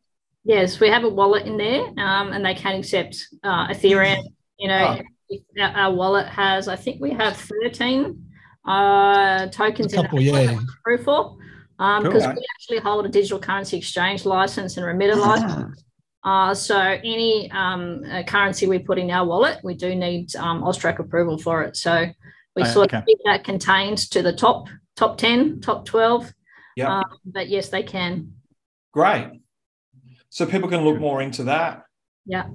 [0.49, 4.23] Yes, we have a wallet in there, um, and they can accept uh, Ethereum.
[4.59, 4.99] You know,
[5.61, 8.25] our, our, wallet has, I think we have 13
[8.67, 10.59] uh, tokens couple, in yeah.
[10.83, 11.37] proof for
[11.77, 12.35] because um, cool.
[12.35, 15.29] we actually hold a digital currency exchange license and remitter ah.
[15.29, 15.85] license.
[16.25, 20.63] Uh, so any um, uh, currency we put in our wallet, we do need um,
[20.63, 21.77] AUSTRAC approval for it.
[21.77, 22.07] So
[22.57, 22.97] we oh, sort okay.
[22.97, 26.33] of keep that contained to the top top 10, top 12.
[26.75, 26.97] Yeah.
[26.97, 28.33] Um, but yes, they can.
[28.93, 29.43] Great.
[30.31, 31.85] So people can look more into that.
[32.27, 32.49] Yeah.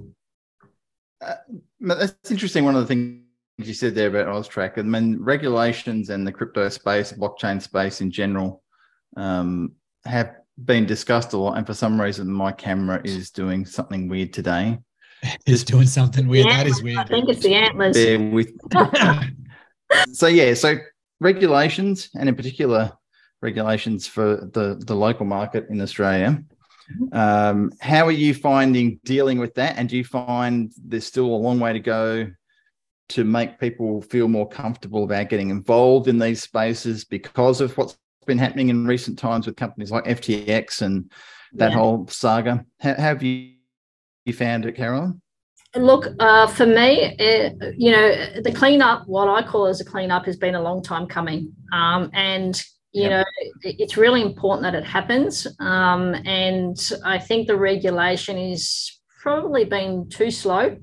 [1.20, 1.34] Uh,
[1.80, 2.64] that's interesting.
[2.64, 3.22] One of the things
[3.58, 8.10] you said there about AUSTRAC, I mean, regulations and the crypto space, blockchain space in
[8.10, 8.62] general,
[9.16, 9.72] um,
[10.04, 11.56] have been discussed a lot.
[11.56, 14.78] And for some reason, my camera is doing something weird today.
[15.46, 16.46] It's doing something weird.
[16.46, 16.98] Yeah, that is weird.
[16.98, 17.96] I think it's the antlers.
[18.30, 18.50] With...
[20.12, 20.76] so yeah, so
[21.18, 22.92] regulations, and in particular,
[23.40, 26.44] regulations for the the local market in Australia.
[27.12, 29.76] Um, how are you finding dealing with that?
[29.78, 32.30] And do you find there's still a long way to go
[33.10, 37.98] to make people feel more comfortable about getting involved in these spaces because of what's
[38.26, 41.10] been happening in recent times with companies like FTX and
[41.52, 41.78] that yeah.
[41.78, 42.64] whole saga.
[42.80, 43.52] How, have you,
[44.24, 45.20] you found it, Caroline?
[45.76, 50.24] Look, uh, for me, it, you know, the cleanup, what I call as a cleanup,
[50.26, 51.52] has been a long time coming.
[51.72, 52.62] Um, and,
[52.94, 53.24] you know,
[53.62, 55.48] it's really important that it happens.
[55.58, 60.76] Um, and I think the regulation is probably been too slow,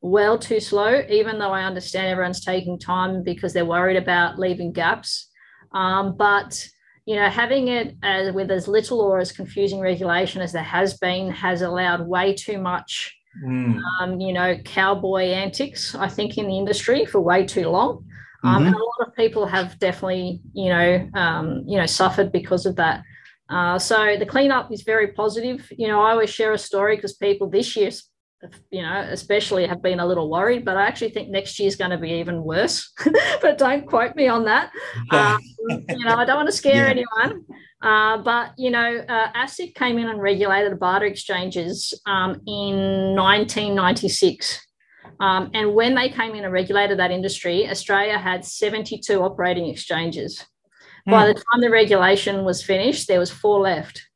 [0.00, 4.72] well too slow, even though I understand everyone's taking time because they're worried about leaving
[4.72, 5.28] gaps.
[5.72, 6.66] Um, but
[7.04, 10.96] you know, having it as, with as little or as confusing regulation as there has
[10.96, 13.78] been has allowed way too much, mm.
[14.00, 18.06] um, you know, cowboy antics, I think, in the industry for way too long.
[18.44, 18.66] Um, mm-hmm.
[18.66, 22.76] and a lot of people have definitely, you know, um, you know, suffered because of
[22.76, 23.02] that.
[23.48, 25.66] Uh, so the cleanup is very positive.
[25.76, 27.90] You know, I always share a story because people this year
[28.70, 31.76] you know, especially have been a little worried, but I actually think next year is
[31.76, 32.92] going to be even worse.
[33.42, 34.70] but don't quote me on that.
[35.10, 35.40] Um,
[35.88, 36.90] you know, I don't want to scare yeah.
[36.90, 37.44] anyone.
[37.82, 44.66] Uh, but, you know, uh, ASIC came in and regulated barter exchanges um, in 1996.
[45.20, 50.46] Um, and when they came in and regulated that industry, Australia had 72 operating exchanges.
[51.08, 51.12] Mm.
[51.12, 54.08] By the time the regulation was finished, there was four left.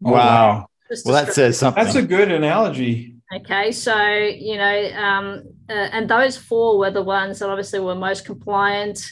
[0.00, 0.66] Wow.
[1.04, 1.82] Well, that says something.
[1.82, 3.14] That's a good analogy.
[3.34, 7.94] Okay, so you know, um, uh, and those four were the ones that obviously were
[7.94, 9.04] most compliant.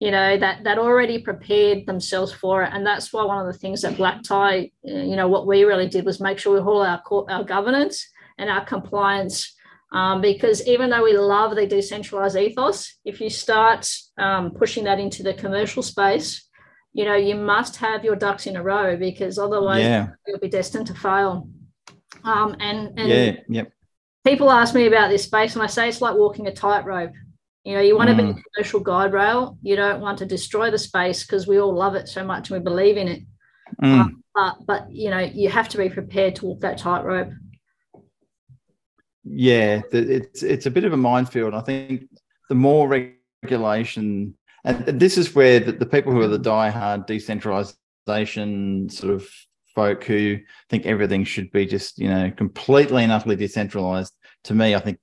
[0.00, 3.58] You know that that already prepared themselves for it, and that's why one of the
[3.58, 6.60] things that Black Tie, uh, you know, what we really did was make sure we
[6.60, 9.54] hold our our governance and our compliance.
[9.92, 15.00] Um, because even though we love the decentralized ethos, if you start um, pushing that
[15.00, 16.48] into the commercial space,
[16.92, 20.08] you know you must have your ducks in a row because otherwise yeah.
[20.26, 21.48] you'll be destined to fail.
[22.24, 23.72] Um, and, and yeah, yep.
[24.24, 27.12] People ask me about this space, and I say it's like walking a tightrope.
[27.64, 28.16] You know, you want mm.
[28.16, 28.42] to be a mm.
[28.54, 29.58] commercial guide rail.
[29.62, 32.58] You don't want to destroy the space because we all love it so much and
[32.58, 33.22] we believe in it.
[33.82, 34.00] Mm.
[34.00, 37.30] Um, but but you know, you have to be prepared to walk that tightrope.
[39.32, 41.54] Yeah, it's it's a bit of a minefield.
[41.54, 42.08] I think
[42.48, 48.88] the more regulation, and this is where the, the people who are the die-hard decentralization
[48.88, 49.28] sort of
[49.74, 50.38] folk who
[50.68, 54.12] think everything should be just you know completely and utterly decentralized.
[54.44, 54.98] To me, I think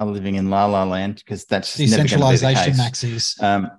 [0.00, 3.40] I'm living in la la land because that's decentralization maxis.
[3.42, 3.70] Um,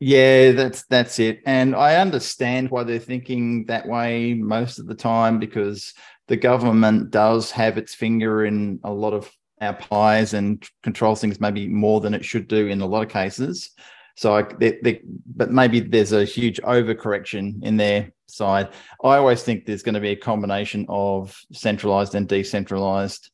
[0.00, 4.94] yeah, that's that's it, and I understand why they're thinking that way most of the
[4.94, 5.94] time because
[6.28, 11.40] the government does have its finger in a lot of our pies and controls things
[11.40, 13.70] maybe more than it should do in a lot of cases.
[14.16, 15.00] So, I, they, they,
[15.34, 18.68] but maybe there's a huge overcorrection in their side.
[19.04, 23.30] I always think there's going to be a combination of centralized and decentralized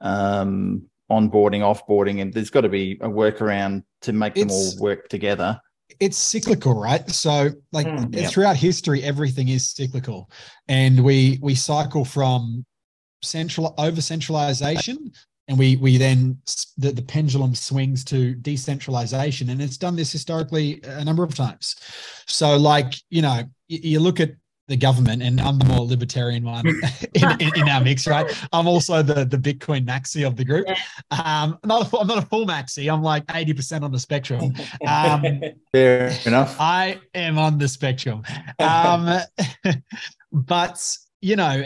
[0.00, 4.84] um, onboarding, offboarding, and there's got to be a workaround to make it's, them all
[4.84, 5.60] work together.
[6.00, 7.08] It's cyclical, right?
[7.10, 8.28] So, like mm, yeah.
[8.28, 10.30] throughout history, everything is cyclical,
[10.68, 12.64] and we we cycle from
[13.22, 15.12] central over centralization
[15.48, 16.38] and we we then
[16.76, 19.50] the, the pendulum swings to decentralization.
[19.50, 21.76] And it's done this historically a number of times.
[22.26, 24.30] So like you know you, you look at
[24.68, 26.66] the government and i'm the more libertarian one
[27.14, 28.26] in, in, in, our mix right?
[28.52, 30.66] I'm also the the bitcoin maxi of the group.
[31.10, 32.92] Um not a, i'm not a full maxi.
[32.92, 34.52] I'm like 80% on the spectrum.
[34.86, 35.40] Um
[35.72, 36.56] fair enough.
[36.58, 38.22] I am on the spectrum.
[38.58, 39.20] Um
[40.32, 40.96] but
[41.26, 41.64] you know,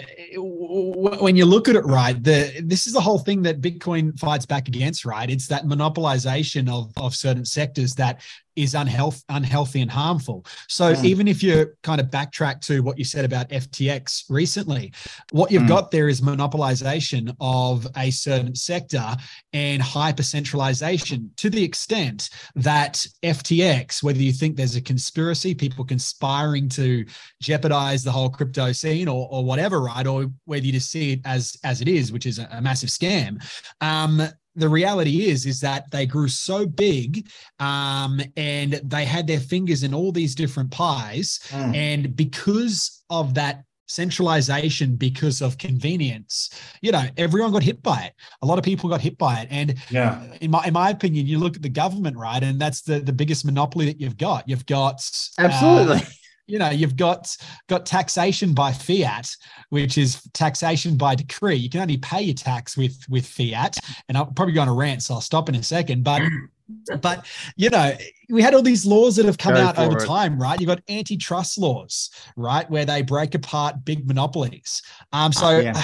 [1.20, 4.46] when you look at it right, the this is the whole thing that Bitcoin fights
[4.46, 5.28] back against, right?
[5.28, 8.22] It's that monopolization of of certain sectors that
[8.56, 10.44] is unhealth, unhealthy and harmful.
[10.68, 11.04] So mm.
[11.04, 14.92] even if you kind of backtrack to what you said about FTX recently,
[15.32, 15.68] what you've mm.
[15.68, 19.16] got there is monopolization of a certain sector
[19.52, 25.84] and hyper centralization to the extent that FTX, whether you think there's a conspiracy, people
[25.84, 27.04] conspiring to
[27.40, 30.06] jeopardize the whole crypto scene or, or whatever, right?
[30.06, 32.88] Or whether you just see it as as it is, which is a, a massive
[32.90, 33.42] scam.
[33.80, 34.22] Um,
[34.56, 37.28] the reality is is that they grew so big
[37.58, 41.40] um, and they had their fingers in all these different pies.
[41.50, 41.74] Mm.
[41.74, 46.48] and because of that centralization because of convenience
[46.80, 48.12] you know everyone got hit by it.
[48.40, 49.48] A lot of people got hit by it.
[49.50, 50.22] And yeah.
[50.40, 53.12] in my in my opinion you look at the government right and that's the the
[53.12, 54.48] biggest monopoly that you've got.
[54.48, 55.02] You've got
[55.38, 55.96] absolutely.
[55.96, 56.10] uh,
[56.50, 57.36] you know you've got
[57.68, 59.28] got taxation by fiat
[59.70, 61.54] which is taxation by decree.
[61.54, 63.76] You can only pay your tax with with fiat.
[64.08, 66.04] And i'm probably going to rant so i'll stop in a second.
[66.04, 66.22] But
[67.00, 67.26] but
[67.56, 67.96] you know
[68.28, 70.06] we had all these laws that have come Go out over it.
[70.06, 70.60] time right?
[70.60, 72.68] You've got antitrust laws right?
[72.70, 74.82] Where they break apart big monopolies.
[75.12, 75.82] Um so yeah.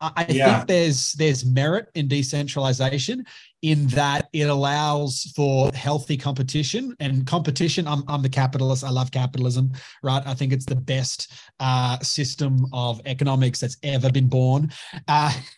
[0.00, 0.56] I yeah.
[0.56, 3.24] think there's there's merit in decentralization
[3.62, 7.88] in that it allows for healthy competition and competition.
[7.88, 8.84] I'm, I'm the capitalist.
[8.84, 9.72] I love capitalism,
[10.02, 10.22] right?
[10.24, 14.70] I think it's the best uh, system of economics that's ever been born.
[15.08, 15.32] Uh,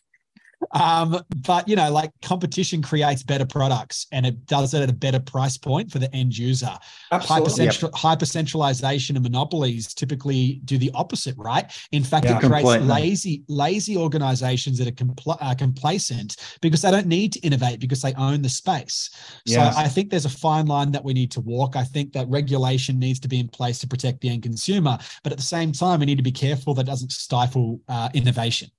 [0.73, 4.93] um, but you know, like competition creates better products and it does it at a
[4.93, 6.77] better price point for the end user.
[7.11, 11.71] Hyper centralization and monopolies typically do the opposite, right?
[11.93, 12.89] In fact, yeah, it creates completely.
[12.89, 18.03] lazy, lazy organizations that are compl- uh, complacent because they don't need to innovate because
[18.03, 19.11] they own the space.
[19.45, 19.75] Yes.
[19.75, 21.77] So I think there's a fine line that we need to walk.
[21.77, 25.33] I think that regulation needs to be in place to protect the end consumer, but
[25.33, 28.71] at the same time, we need to be careful that doesn't stifle uh, innovation.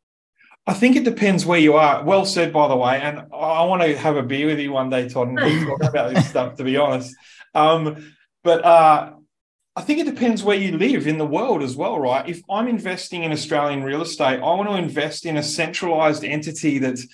[0.68, 2.04] I think it depends where you are.
[2.04, 3.02] Well said, by the way.
[3.02, 6.14] And I want to have a beer with you one day, Todd, and talk about
[6.14, 6.56] this stuff.
[6.56, 7.16] To be honest,
[7.56, 9.14] um, but uh,
[9.76, 12.28] I think it depends where you live in the world as well, right?
[12.28, 16.78] If I'm investing in Australian real estate, I want to invest in a centralized entity
[16.78, 17.08] that's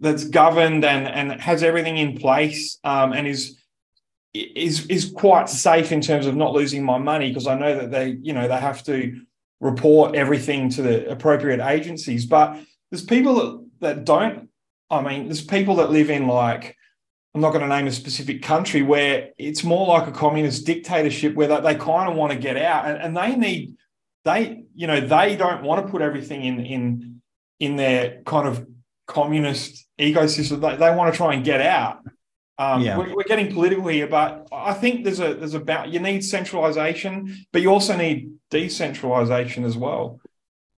[0.00, 3.58] that's governed and and has everything in place um, and is
[4.34, 7.90] is is quite safe in terms of not losing my money because I know that
[7.90, 9.20] they you know they have to
[9.60, 12.58] report everything to the appropriate agencies, but
[12.90, 14.48] there's people that, that don't.
[14.90, 16.76] I mean, there's people that live in like,
[17.34, 21.34] I'm not going to name a specific country where it's more like a communist dictatorship
[21.34, 23.76] where they, they kind of want to get out and, and they need,
[24.24, 27.20] they, you know, they don't want to put everything in, in,
[27.60, 28.66] in their kind of
[29.06, 30.60] communist ecosystem.
[30.60, 32.00] They, they want to try and get out.
[32.58, 32.98] Um, yeah.
[32.98, 37.46] we're, we're, getting political here, but I think there's a there's about you need centralization,
[37.52, 40.18] but you also need decentralization as well.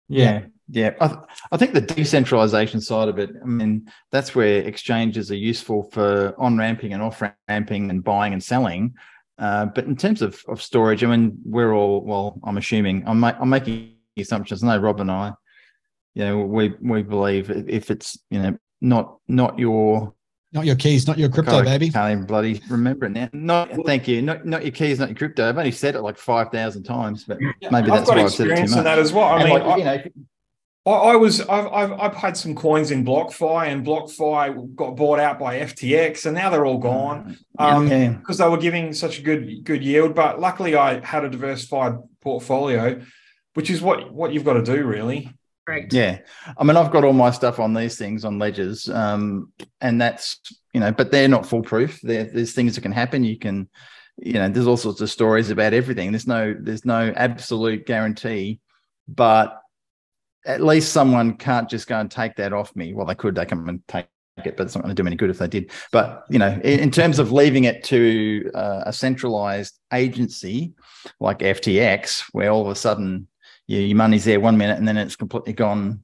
[0.08, 4.62] Yeah, yeah, I, th- I, think the decentralization side of it, I mean, that's where
[4.62, 8.94] exchanges are useful for on ramping and off ramping and buying and selling.
[9.38, 13.20] Uh, but in terms of, of storage, I mean, we're all, well, I'm assuming, I'm,
[13.20, 14.62] ma- I'm making assumptions.
[14.62, 15.32] No, Rob and I,
[16.14, 20.12] you know, we, we believe if it's, you know, not, not your,
[20.52, 21.90] not your keys, not your crypto, baby.
[21.90, 23.28] Can't even bloody remember it now.
[23.32, 24.22] Not, thank you.
[24.22, 25.48] Not, not your keys, not your crypto.
[25.48, 28.48] I've only said it like five thousand times, but yeah, maybe that's why I've said
[28.48, 28.84] it too much.
[28.84, 29.24] that as well.
[29.24, 30.02] I and mean, like, you know,
[30.88, 35.18] I, I was I've, I've, I've had some coins in BlockFi, and BlockFi got bought
[35.18, 38.10] out by FTX, and now they're all gone um, yeah.
[38.10, 40.14] because they were giving such a good good yield.
[40.14, 43.02] But luckily, I had a diversified portfolio,
[43.54, 45.30] which is what what you've got to do, really.
[45.66, 45.92] Correct.
[45.92, 46.20] Yeah,
[46.56, 50.40] I mean, I've got all my stuff on these things on ledgers, um, and that's
[50.72, 52.00] you know, but they're not foolproof.
[52.02, 53.24] there's things that can happen.
[53.24, 53.68] You can,
[54.16, 56.12] you know, there's all sorts of stories about everything.
[56.12, 58.60] There's no there's no absolute guarantee,
[59.06, 59.60] but
[60.48, 62.94] at least someone can't just go and take that off me.
[62.94, 64.06] Well, they could, they come and take
[64.44, 65.70] it, but it's not going to do me any good if they did.
[65.92, 70.72] But you know, in, in terms of leaving it to uh, a centralized agency
[71.20, 73.28] like FTX, where all of a sudden
[73.66, 76.02] you, your money's there one minute and then it's completely gone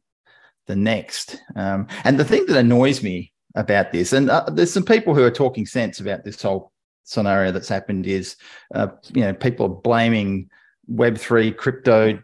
[0.66, 1.42] the next.
[1.57, 5.22] Um, and the thing that annoys me about this, and uh, there's some people who
[5.22, 6.70] are talking sense about this whole
[7.05, 8.36] scenario that's happened, is
[8.74, 10.51] uh, you know people are blaming
[10.86, 12.18] Web three crypto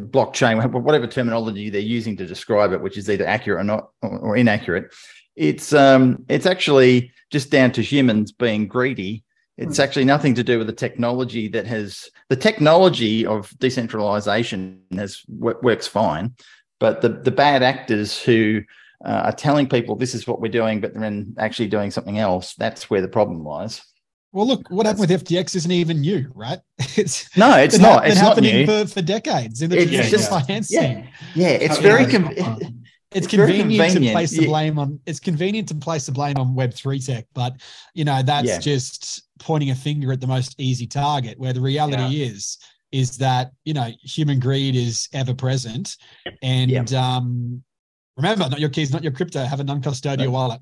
[0.00, 4.36] blockchain, whatever terminology they're using to describe it, which is either accurate or not or
[4.36, 4.92] inaccurate,
[5.36, 9.24] it's um, it's actually just down to humans being greedy.
[9.58, 9.82] It's hmm.
[9.82, 15.86] actually nothing to do with the technology that has the technology of decentralization has works
[15.86, 16.34] fine,
[16.80, 18.62] but the the bad actors who
[19.04, 22.54] uh, are telling people this is what we're doing, but then actually doing something else.
[22.54, 23.82] That's where the problem lies.
[24.32, 26.58] Well, look, what happened with FTX isn't even new, right?
[26.96, 28.06] It's no, it's not.
[28.06, 32.06] it's happening not for, for decades in the it's just, finance yeah, yeah, it's very.
[32.06, 36.12] Com- it's, it's convenient, convenient, to place the blame on it's convenient to place the
[36.12, 37.54] blame on web 3 tech but
[37.94, 38.58] you know that's yeah.
[38.58, 42.26] just pointing a finger at the most easy target where the reality yeah.
[42.26, 42.58] is
[42.90, 45.96] is that you know human greed is ever present
[46.42, 47.16] and yeah.
[47.16, 47.62] um
[48.16, 50.60] remember not your keys not your crypto have a non-custodial wallet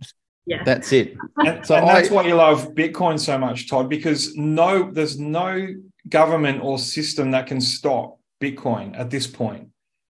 [0.50, 4.36] yeah that's it and, so and that's why you love bitcoin so much todd because
[4.36, 5.66] no there's no
[6.08, 9.70] government or system that can stop bitcoin at this point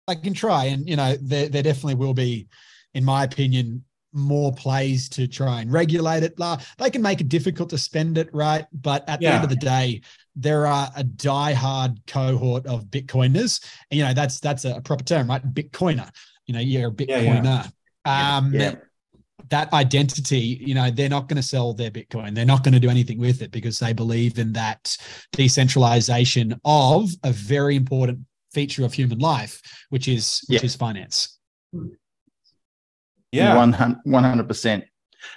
[0.09, 2.47] I can try, and you know, there there definitely will be,
[2.95, 6.35] in my opinion, more plays to try and regulate it.
[6.79, 8.65] They can make it difficult to spend it, right?
[8.73, 9.29] But at yeah.
[9.29, 10.01] the end of the day,
[10.35, 13.63] there are a die-hard cohort of Bitcoiners.
[13.91, 15.43] And, you know, that's that's a proper term, right?
[15.53, 16.09] Bitcoiner.
[16.47, 17.43] You know, you're a Bitcoiner.
[17.43, 17.67] Yeah,
[18.07, 18.37] yeah.
[18.37, 18.75] Um, yeah.
[19.49, 22.35] That identity, you know, they're not going to sell their Bitcoin.
[22.35, 24.95] They're not going to do anything with it because they believe in that
[25.33, 28.19] decentralization of a very important
[28.51, 30.65] feature of human life, which is which yeah.
[30.65, 31.39] is finance.
[33.31, 33.73] Yeah, one
[34.23, 34.85] hundred percent.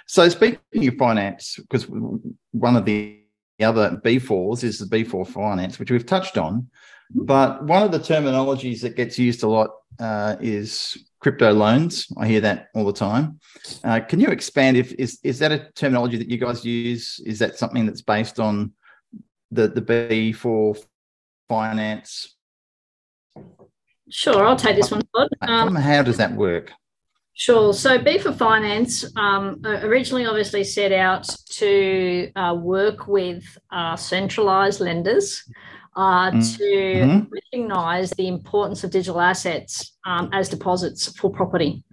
[0.07, 3.19] So speaking of finance, because one of the
[3.61, 6.69] other B4s is the B4 finance, which we've touched on,
[7.13, 12.07] but one of the terminologies that gets used a lot uh, is crypto loans.
[12.17, 13.39] I hear that all the time.
[13.83, 14.77] Uh, can you expand?
[14.77, 17.19] If is is that a terminology that you guys use?
[17.25, 18.73] Is that something that's based on
[19.49, 20.77] the the B4
[21.49, 22.35] finance
[24.09, 25.29] Sure, I'll take this one, Todd.
[25.41, 26.71] Um, How does that work?
[27.33, 27.73] Sure.
[27.73, 35.43] So, B4 Finance um, originally obviously set out to uh, work with uh, centralised lenders
[35.95, 36.57] uh, mm.
[36.57, 37.33] to mm-hmm.
[37.33, 41.83] recognise the importance of digital assets um, as deposits for property.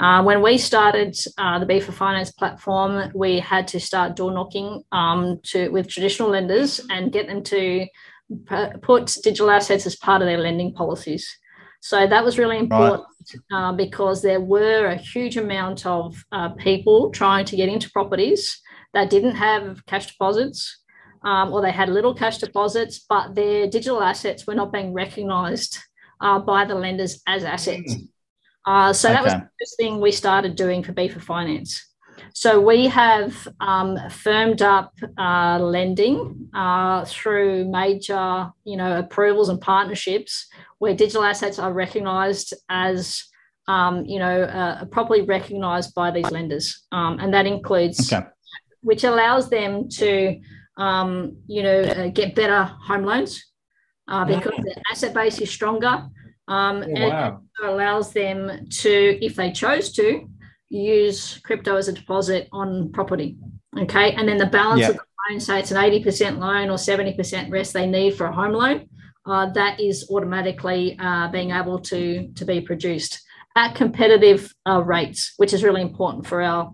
[0.00, 4.82] Uh, when we started uh, the B4 Finance platform, we had to start door knocking
[4.92, 7.86] um, to with traditional lenders and get them to
[8.82, 11.38] put digital assets as part of their lending policies.
[11.80, 13.04] So that was really important
[13.50, 13.68] right.
[13.68, 18.60] uh, because there were a huge amount of uh, people trying to get into properties
[18.94, 20.80] that didn't have cash deposits
[21.22, 25.78] um, or they had little cash deposits, but their digital assets were not being recognised
[26.20, 27.94] uh, by the lenders as assets.
[27.94, 28.02] Hmm.
[28.66, 29.14] Uh, so okay.
[29.14, 31.88] that was the first thing we started doing for B4 Finance.
[32.34, 39.60] So we have um, firmed up uh, lending uh, through major, you know, approvals and
[39.60, 40.46] partnerships
[40.78, 43.24] where digital assets are recognised as,
[43.66, 48.26] um, you know, uh, properly recognised by these lenders, um, and that includes, okay.
[48.82, 50.38] which allows them to,
[50.78, 53.44] um, you know, uh, get better home loans
[54.08, 56.06] uh, because the asset base is stronger.
[56.46, 57.42] Um, oh, wow.
[57.60, 60.28] And allows them to, if they chose to,
[60.70, 63.36] use crypto as a deposit on property.
[63.78, 64.12] Okay.
[64.12, 64.90] And then the balance yeah.
[64.90, 68.32] of the loan, say it's an 80% loan or 70% rest they need for a
[68.32, 68.88] home loan,
[69.26, 73.20] uh, that is automatically uh, being able to, to be produced
[73.56, 76.72] at competitive uh, rates, which is really important for our,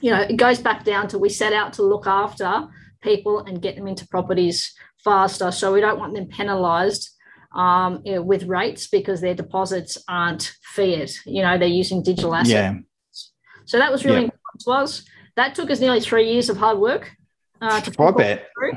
[0.00, 2.68] you know, it goes back down to we set out to look after
[3.02, 4.72] people and get them into properties
[5.04, 5.50] faster.
[5.50, 7.10] So we don't want them penalized
[7.54, 11.12] um, with rates because their deposits aren't fiat.
[11.26, 12.50] You know, they're using digital assets.
[12.50, 12.74] Yeah.
[13.66, 14.24] So that was really yeah.
[14.24, 15.04] important to us.
[15.36, 17.10] That took us nearly three years of hard work
[17.60, 18.48] uh, to I bet.
[18.58, 18.72] Through.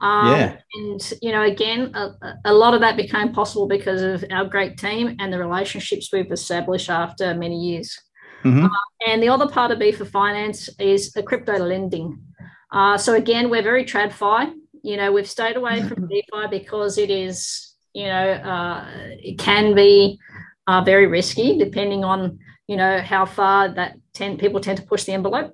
[0.00, 0.56] Um, yeah.
[0.74, 2.14] And, you know, again, a,
[2.44, 6.30] a, lot of that became possible because of our great team and the relationships we've
[6.30, 7.98] established after many years.
[8.44, 8.66] Mm-hmm.
[8.66, 12.16] Uh, and the other part of B4 Finance is the crypto lending.
[12.70, 14.52] Uh, so, again, we're very TradFi.
[14.82, 19.74] You know, we've stayed away from DeFi because it is, you know, uh, it can
[19.74, 20.18] be
[20.66, 25.04] uh, very risky depending on, you know, how far that tend, people tend to push
[25.04, 25.52] the envelope.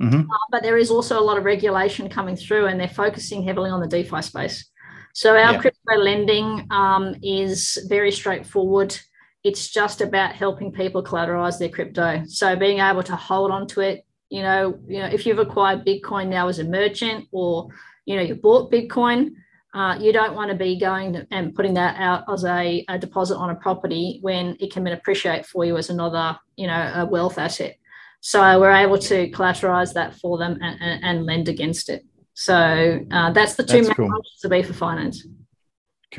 [0.00, 0.20] Mm-hmm.
[0.20, 3.70] Uh, but there is also a lot of regulation coming through, and they're focusing heavily
[3.70, 4.70] on the DeFi space.
[5.12, 5.58] So our yeah.
[5.58, 8.98] crypto lending um, is very straightforward.
[9.42, 12.22] It's just about helping people collateralize their crypto.
[12.26, 15.84] So being able to hold on to it, you know, you know, if you've acquired
[15.84, 17.68] Bitcoin now as a merchant, or
[18.06, 19.32] you know, you bought Bitcoin,
[19.74, 23.36] uh, you don't want to be going and putting that out as a, a, deposit
[23.36, 27.38] on a property when it can appreciate for you as another, you know, a wealth
[27.38, 27.76] asset.
[28.20, 32.04] So we're able to collateralize that for them and, and, and lend against it.
[32.34, 34.12] So uh, that's the two that's main cool.
[34.12, 35.26] options to B4 finance.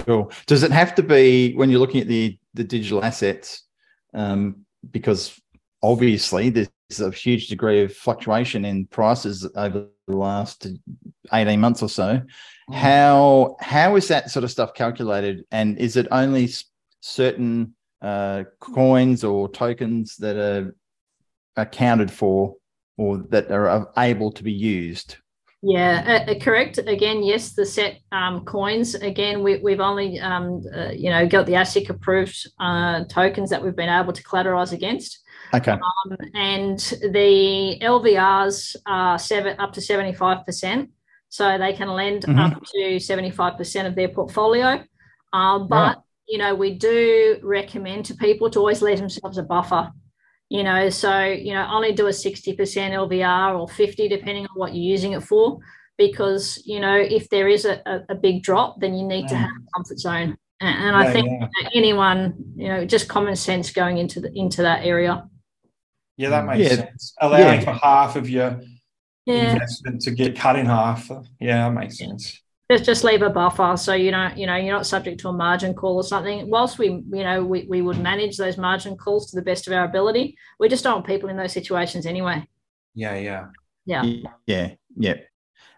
[0.05, 0.31] Cool.
[0.47, 3.63] Does it have to be when you're looking at the the digital assets?
[4.13, 5.39] Um, because
[5.83, 10.67] obviously there's a huge degree of fluctuation in prices over the last
[11.31, 12.21] 18 months or so.
[12.69, 12.75] Mm.
[12.75, 15.45] How how is that sort of stuff calculated?
[15.51, 16.49] And is it only
[17.01, 20.75] certain uh, coins or tokens that are
[21.55, 22.55] accounted for
[22.97, 25.17] or that are able to be used.
[25.63, 26.79] Yeah, uh, uh, correct.
[26.79, 28.95] Again, yes, the set um, coins.
[28.95, 33.63] Again, we, have only um, uh, you know got the ASIC approved uh, tokens that
[33.63, 35.20] we've been able to collateralize against.
[35.53, 35.71] Okay.
[35.71, 40.89] Um, and the LVRs are seven up to 75%.
[41.29, 42.39] So they can lend mm-hmm.
[42.39, 44.83] up to 75% of their portfolio.
[45.31, 45.97] Um, but, right.
[46.27, 49.91] you know, we do recommend to people to always let themselves a buffer.
[50.49, 54.75] You know, so, you know, only do a 60% LVR or 50, depending on what
[54.75, 55.59] you're using it for.
[55.97, 59.29] Because, you know, if there is a, a, a big drop, then you need mm.
[59.29, 60.37] to have a comfort zone.
[60.59, 61.69] And, and yeah, I think yeah.
[61.73, 65.29] anyone, you know, just common sense going into the into that area.
[66.17, 66.75] Yeah, that makes yeah.
[66.75, 67.13] sense.
[67.19, 68.61] Allowing for half of your
[69.25, 69.53] yeah.
[69.53, 71.09] investment to get cut in half.
[71.39, 72.41] Yeah, that makes sense.
[72.71, 75.33] Just just leave a buffer so you don't you know you're not subject to a
[75.33, 76.49] margin call or something.
[76.49, 79.73] Whilst we you know we, we would manage those margin calls to the best of
[79.73, 82.47] our ability we just don't want people in those situations anyway.
[82.95, 83.47] Yeah yeah.
[83.85, 84.03] Yeah.
[84.47, 85.15] Yeah yeah.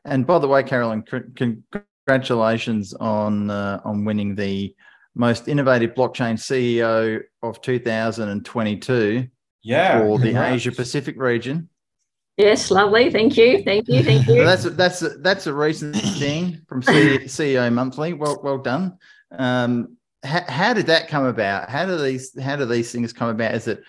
[0.06, 1.04] And by the way Caroline
[2.06, 4.76] congratulations on uh, on winning the
[5.16, 9.28] most innovative blockchain ceo of 2022
[9.64, 11.70] yeah for the asia pacific region
[12.38, 13.12] Yes, lovely.
[13.12, 13.64] Thank you.
[13.64, 14.04] Thank you.
[14.04, 14.44] Thank you.
[14.46, 18.14] that's a, that's a, that's a recent thing from CEO Monthly.
[18.14, 18.98] Well, well done.
[19.32, 21.70] Um, how, how, did that come about?
[21.70, 23.54] How do these how do these things come about?
[23.54, 23.84] Is it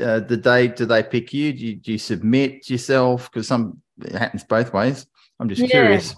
[0.00, 1.52] uh, the day do they pick you?
[1.52, 3.30] Do you, do you submit yourself?
[3.30, 5.06] Because some it happens both ways.
[5.40, 5.68] I'm just yeah.
[5.68, 6.14] curious.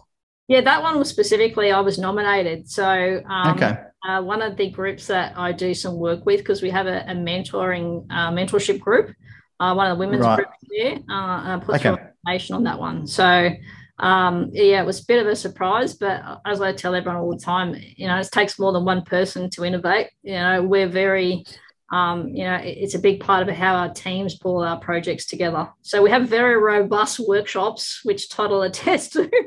[0.50, 2.68] Yeah, that one was specifically I was nominated.
[2.68, 3.78] So um, okay.
[4.02, 7.04] Uh, one of the groups that I do some work with because we have a,
[7.06, 9.14] a mentoring uh, mentorship group
[9.60, 10.36] uh, one of the women's right.
[10.36, 11.90] groups there, uh, and I put okay.
[11.90, 13.06] information on that one.
[13.06, 13.50] So,
[13.98, 17.30] um, yeah, it was a bit of a surprise, but as I tell everyone all
[17.30, 20.08] the time, you know, it takes more than one person to innovate.
[20.22, 21.44] You know, we're very,
[21.92, 25.68] um, you know, it's a big part of how our teams pull our projects together.
[25.82, 29.30] So we have very robust workshops, which Todd attests to.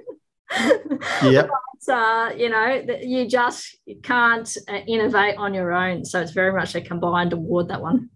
[1.24, 1.50] yep.
[1.86, 6.06] But, uh, you know, you just can't uh, innovate on your own.
[6.06, 8.10] So it's very much a combined award, that one.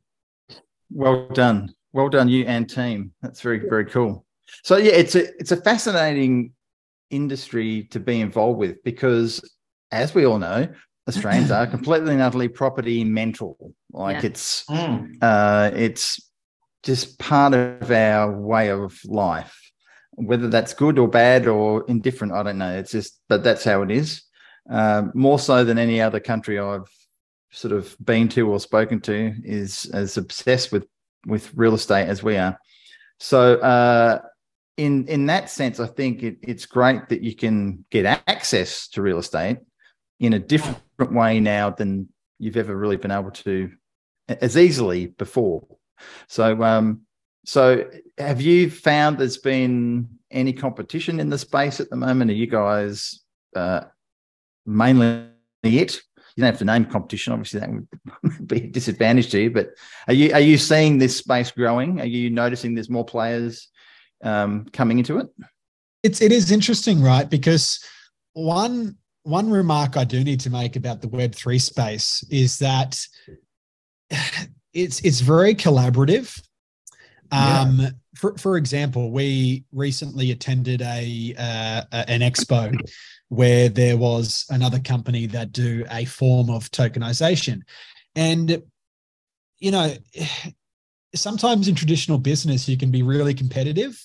[0.91, 1.73] Well done.
[1.93, 3.11] Well done, you and team.
[3.21, 4.25] That's very, very cool.
[4.63, 6.53] So yeah, it's a it's a fascinating
[7.09, 9.41] industry to be involved with because,
[9.91, 10.67] as we all know,
[11.07, 13.57] Australians are completely and utterly property mental.
[13.91, 14.29] Like yeah.
[14.29, 15.15] it's mm.
[15.21, 16.21] uh, it's
[16.83, 19.66] just part of our way of life.
[20.17, 22.75] Whether that's good or bad or indifferent, I don't know.
[22.75, 24.23] It's just, but that's how it is.
[24.69, 26.89] Uh, more so than any other country I've
[27.51, 30.85] sort of been to or spoken to is as obsessed with
[31.25, 32.59] with real estate as we are.
[33.19, 34.21] So uh,
[34.75, 39.01] in in that sense, I think it, it's great that you can get access to
[39.01, 39.59] real estate
[40.19, 40.81] in a different
[41.13, 42.09] way now than
[42.39, 43.71] you've ever really been able to
[44.27, 45.65] as easily before.
[46.27, 47.01] So um,
[47.47, 52.29] so have you found there's been any competition in the space at the moment?
[52.29, 53.21] Are you guys
[53.55, 53.85] uh,
[54.65, 55.29] mainly
[55.63, 56.01] it?
[56.35, 57.31] you don't have to name competition.
[57.31, 59.49] Obviously, that would be a disadvantage to you.
[59.49, 59.69] But
[60.09, 62.01] are you are you seeing this space growing?
[62.01, 63.69] Are you noticing there's more players
[64.23, 65.27] um, coming into it?
[66.03, 67.29] It's it is interesting, right?
[67.29, 67.79] Because
[68.33, 72.99] one one remark I do need to make about the Web three space is that
[74.73, 76.39] it's it's very collaborative.
[77.31, 77.89] Um, yeah.
[78.15, 82.77] for, for example, we recently attended a uh, an expo
[83.29, 87.61] where there was another company that do a form of tokenization.
[88.15, 88.61] And,
[89.59, 89.93] you know,
[91.15, 94.01] sometimes in traditional business, you can be really competitive.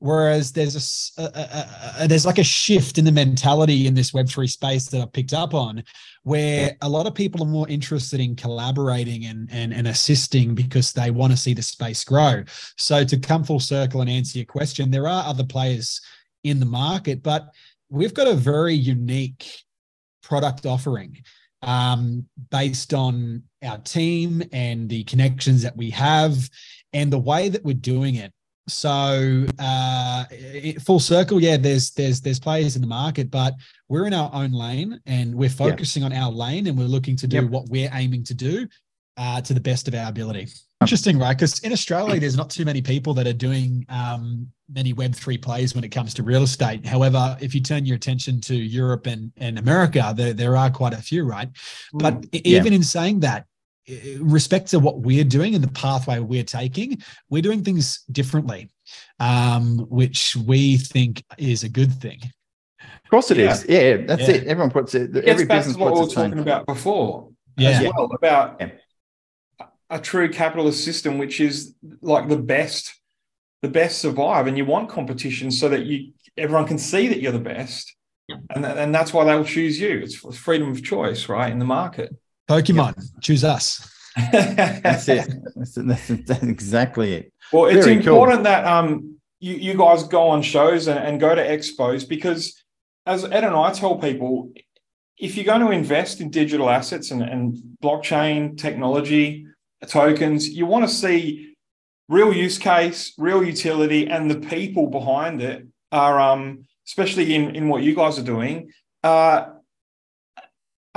[0.00, 4.14] Whereas there's a, a, a, a, there's like a shift in the mentality in this
[4.14, 5.82] Web three space that I've picked up on,
[6.22, 10.92] where a lot of people are more interested in collaborating and and, and assisting because
[10.92, 12.44] they want to see the space grow.
[12.76, 16.00] So to come full circle and answer your question, there are other players
[16.44, 17.52] in the market, but
[17.90, 19.50] we've got a very unique
[20.22, 21.22] product offering
[21.62, 26.48] um, based on our team and the connections that we have
[26.92, 28.32] and the way that we're doing it.
[28.68, 30.24] So uh,
[30.84, 31.56] full circle, yeah.
[31.56, 33.54] There's there's there's players in the market, but
[33.88, 36.06] we're in our own lane and we're focusing yeah.
[36.06, 37.50] on our lane and we're looking to do yep.
[37.50, 38.66] what we're aiming to do
[39.16, 40.48] uh, to the best of our ability.
[40.80, 41.36] Interesting, right?
[41.36, 45.74] Because in Australia, there's not too many people that are doing um, many Web3 plays
[45.74, 46.86] when it comes to real estate.
[46.86, 50.92] However, if you turn your attention to Europe and, and America, there, there are quite
[50.92, 51.48] a few, right?
[51.92, 52.60] But yeah.
[52.60, 53.46] even in saying that,
[54.20, 56.98] respect to what we're doing and the pathway we're taking,
[57.30, 58.68] we're doing things differently,
[59.20, 62.20] um, which we think is a good thing.
[62.80, 63.52] Of course it yeah.
[63.52, 63.66] is.
[63.68, 63.96] yeah.
[64.06, 64.34] that's yeah.
[64.34, 64.46] it.
[64.46, 65.16] Everyone puts it.
[65.16, 67.30] it every business what we were talking about before.
[67.56, 67.90] Yeah.
[67.96, 68.62] Well, about
[69.90, 72.94] a true capitalist system, which is like the best,
[73.62, 77.32] the best survive, and you want competition so that you everyone can see that you're
[77.32, 77.96] the best,
[78.28, 80.00] and and that's why they'll choose you.
[80.02, 82.14] It's freedom of choice, right, in the market.
[82.48, 83.88] Pokemon, choose us.
[84.32, 85.28] that's it.
[85.54, 87.32] That's, that's, that's, exactly it.
[87.52, 88.44] Well, it's Very important cool.
[88.44, 92.60] that um you, you guys go on shows and, and go to expos because
[93.06, 94.52] as Ed and I tell people,
[95.18, 99.46] if you're going to invest in digital assets and, and blockchain technology,
[99.86, 101.54] tokens, you want to see
[102.08, 107.68] real use case, real utility, and the people behind it are, um, especially in, in
[107.68, 108.70] what you guys are doing,
[109.04, 109.46] uh,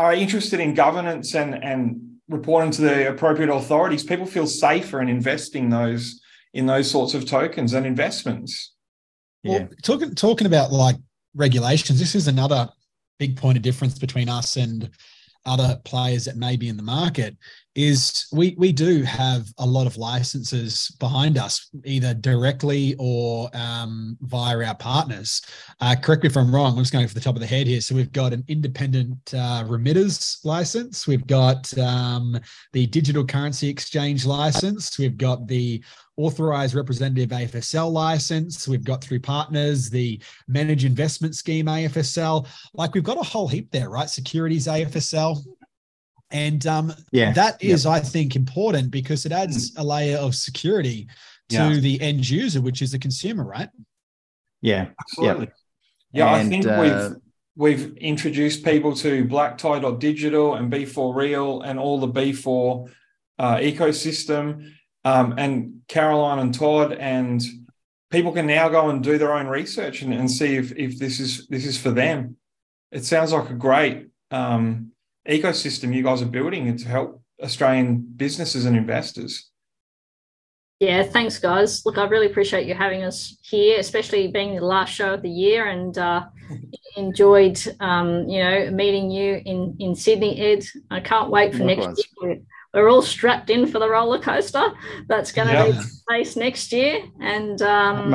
[0.02, 4.04] are interested in governance and, and reporting to the appropriate authorities.
[4.04, 6.20] People feel safer in investing those
[6.54, 8.74] in those sorts of tokens and investments.
[9.44, 9.60] Yeah.
[9.60, 10.98] Well, talking talking about like
[11.36, 12.70] regulations, this is another
[13.20, 14.90] big point of difference between us and
[15.46, 17.38] other players that may be in the market
[17.76, 24.18] is we we do have a lot of licenses behind us, either directly or um,
[24.22, 25.42] via our partners.
[25.80, 26.74] Uh, correct me if I'm wrong.
[26.74, 27.80] I'm just going for the top of the head here.
[27.80, 31.08] So we've got an independent uh, remitters license.
[31.08, 32.38] We've got um,
[32.74, 35.00] the digital currency exchange license.
[35.00, 35.82] We've got the
[36.18, 38.68] authorized representative AFSL license.
[38.68, 42.48] We've got through partners the managed investment scheme AFSL.
[42.74, 44.10] Like we've got a whole heap there, right?
[44.10, 45.42] Securities AFSL.
[46.32, 47.94] And um, yeah, that is, yep.
[47.94, 51.08] I think, important because it adds a layer of security
[51.50, 51.80] to yeah.
[51.80, 53.70] the end user, which is the consumer, right?
[54.62, 55.50] Yeah, absolutely.
[56.14, 57.18] Yeah, and, I think uh,
[57.56, 62.90] we've we've introduced people to Black Tie Digital and B4Real and all the B4
[63.40, 64.72] uh, ecosystem,
[65.04, 67.42] um, and Caroline and Todd, and
[68.12, 71.20] people can now go and do their own research and, and see if if this
[71.20, 72.38] is this is for them.
[72.92, 74.92] It sounds like a great um,
[75.28, 79.52] ecosystem you guys are building to help Australian businesses and investors.
[80.80, 81.86] Yeah, thanks, guys.
[81.86, 85.30] Look, I really appreciate you having us here, especially being the last show of the
[85.30, 86.26] year, and uh,
[86.98, 90.66] enjoyed, um, you know, meeting you in in Sydney, Ed.
[90.90, 91.86] I can't wait for Likewise.
[91.86, 92.42] next year.
[92.74, 94.72] We're all strapped in for the roller coaster
[95.08, 95.72] that's going to yeah.
[95.72, 98.10] be place next year, and um,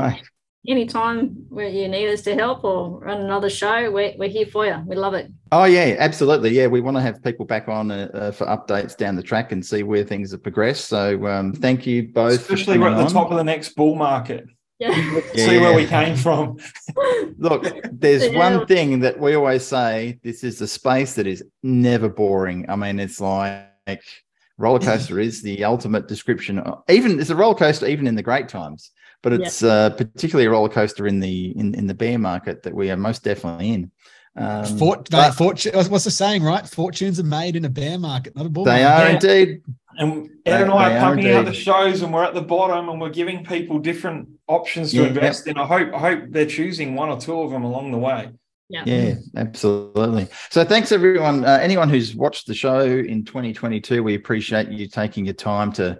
[0.69, 4.67] anytime where you need us to help or run another show, we're, we're here for
[4.67, 4.83] you.
[4.87, 5.31] We love it.
[5.53, 6.51] Oh, yeah, absolutely.
[6.51, 9.53] Yeah, we want to have people back on uh, uh, for updates down the track
[9.53, 10.87] and see where things have progressed.
[10.87, 12.41] So um, thank you both.
[12.41, 13.11] Especially we're at the on.
[13.11, 14.47] top of the next bull market.
[14.79, 14.91] Yeah.
[15.35, 15.47] yeah.
[15.47, 16.59] See where we came from.
[17.39, 18.39] Look, there's yeah.
[18.39, 22.67] one thing that we always say this is a space that is never boring.
[22.69, 24.03] I mean, it's like
[24.59, 26.62] roller coaster is the ultimate description.
[26.89, 28.91] Even it's a roller coaster, even in the great times
[29.23, 29.71] but it's yeah.
[29.71, 32.97] uh, particularly a roller coaster in the in, in the bear market that we are
[32.97, 33.91] most definitely in.
[34.39, 36.67] Um, Fort, but, fortune, what's the saying, right?
[36.69, 39.25] Fortunes are made in a bear market, not a bull they market.
[39.25, 39.62] are indeed.
[39.99, 43.01] And Ed and I are pumping out the shows, and we're at the bottom, and
[43.01, 45.57] we're giving people different options to yeah, invest yep.
[45.57, 45.62] in.
[45.62, 48.31] I hope, I hope they're choosing one or two of them along the way.
[48.69, 48.83] Yeah.
[48.85, 50.29] yeah, absolutely.
[50.51, 51.45] So thanks everyone.
[51.45, 55.99] Uh, anyone who's watched the show in 2022, we appreciate you taking your time to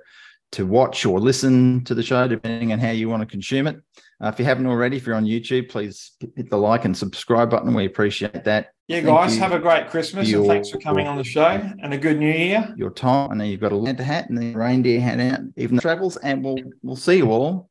[0.53, 3.77] to watch or listen to the show, depending on how you want to consume it.
[4.23, 7.51] Uh, if you haven't already, if you're on YouTube, please hit the like and subscribe
[7.51, 7.75] button.
[7.75, 8.69] We appreciate that.
[8.89, 11.47] Yeah, Thank guys, have a great Christmas your, and thanks for coming on the show
[11.47, 12.73] and a good new year.
[12.77, 13.31] Your time.
[13.33, 16.17] I know you've got a Santa hat and the reindeer hat out, even the travels,
[16.19, 17.69] and we'll we'll see you all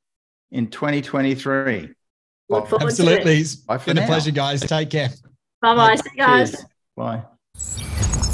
[0.52, 1.90] in 2023.
[2.52, 3.38] Absolutely.
[3.38, 4.04] It's been now.
[4.04, 4.62] a pleasure, guys.
[4.62, 5.10] Take care.
[5.62, 5.96] Bye bye.
[5.96, 6.52] See you guys.
[6.52, 6.66] Cheers.
[6.96, 8.32] Bye.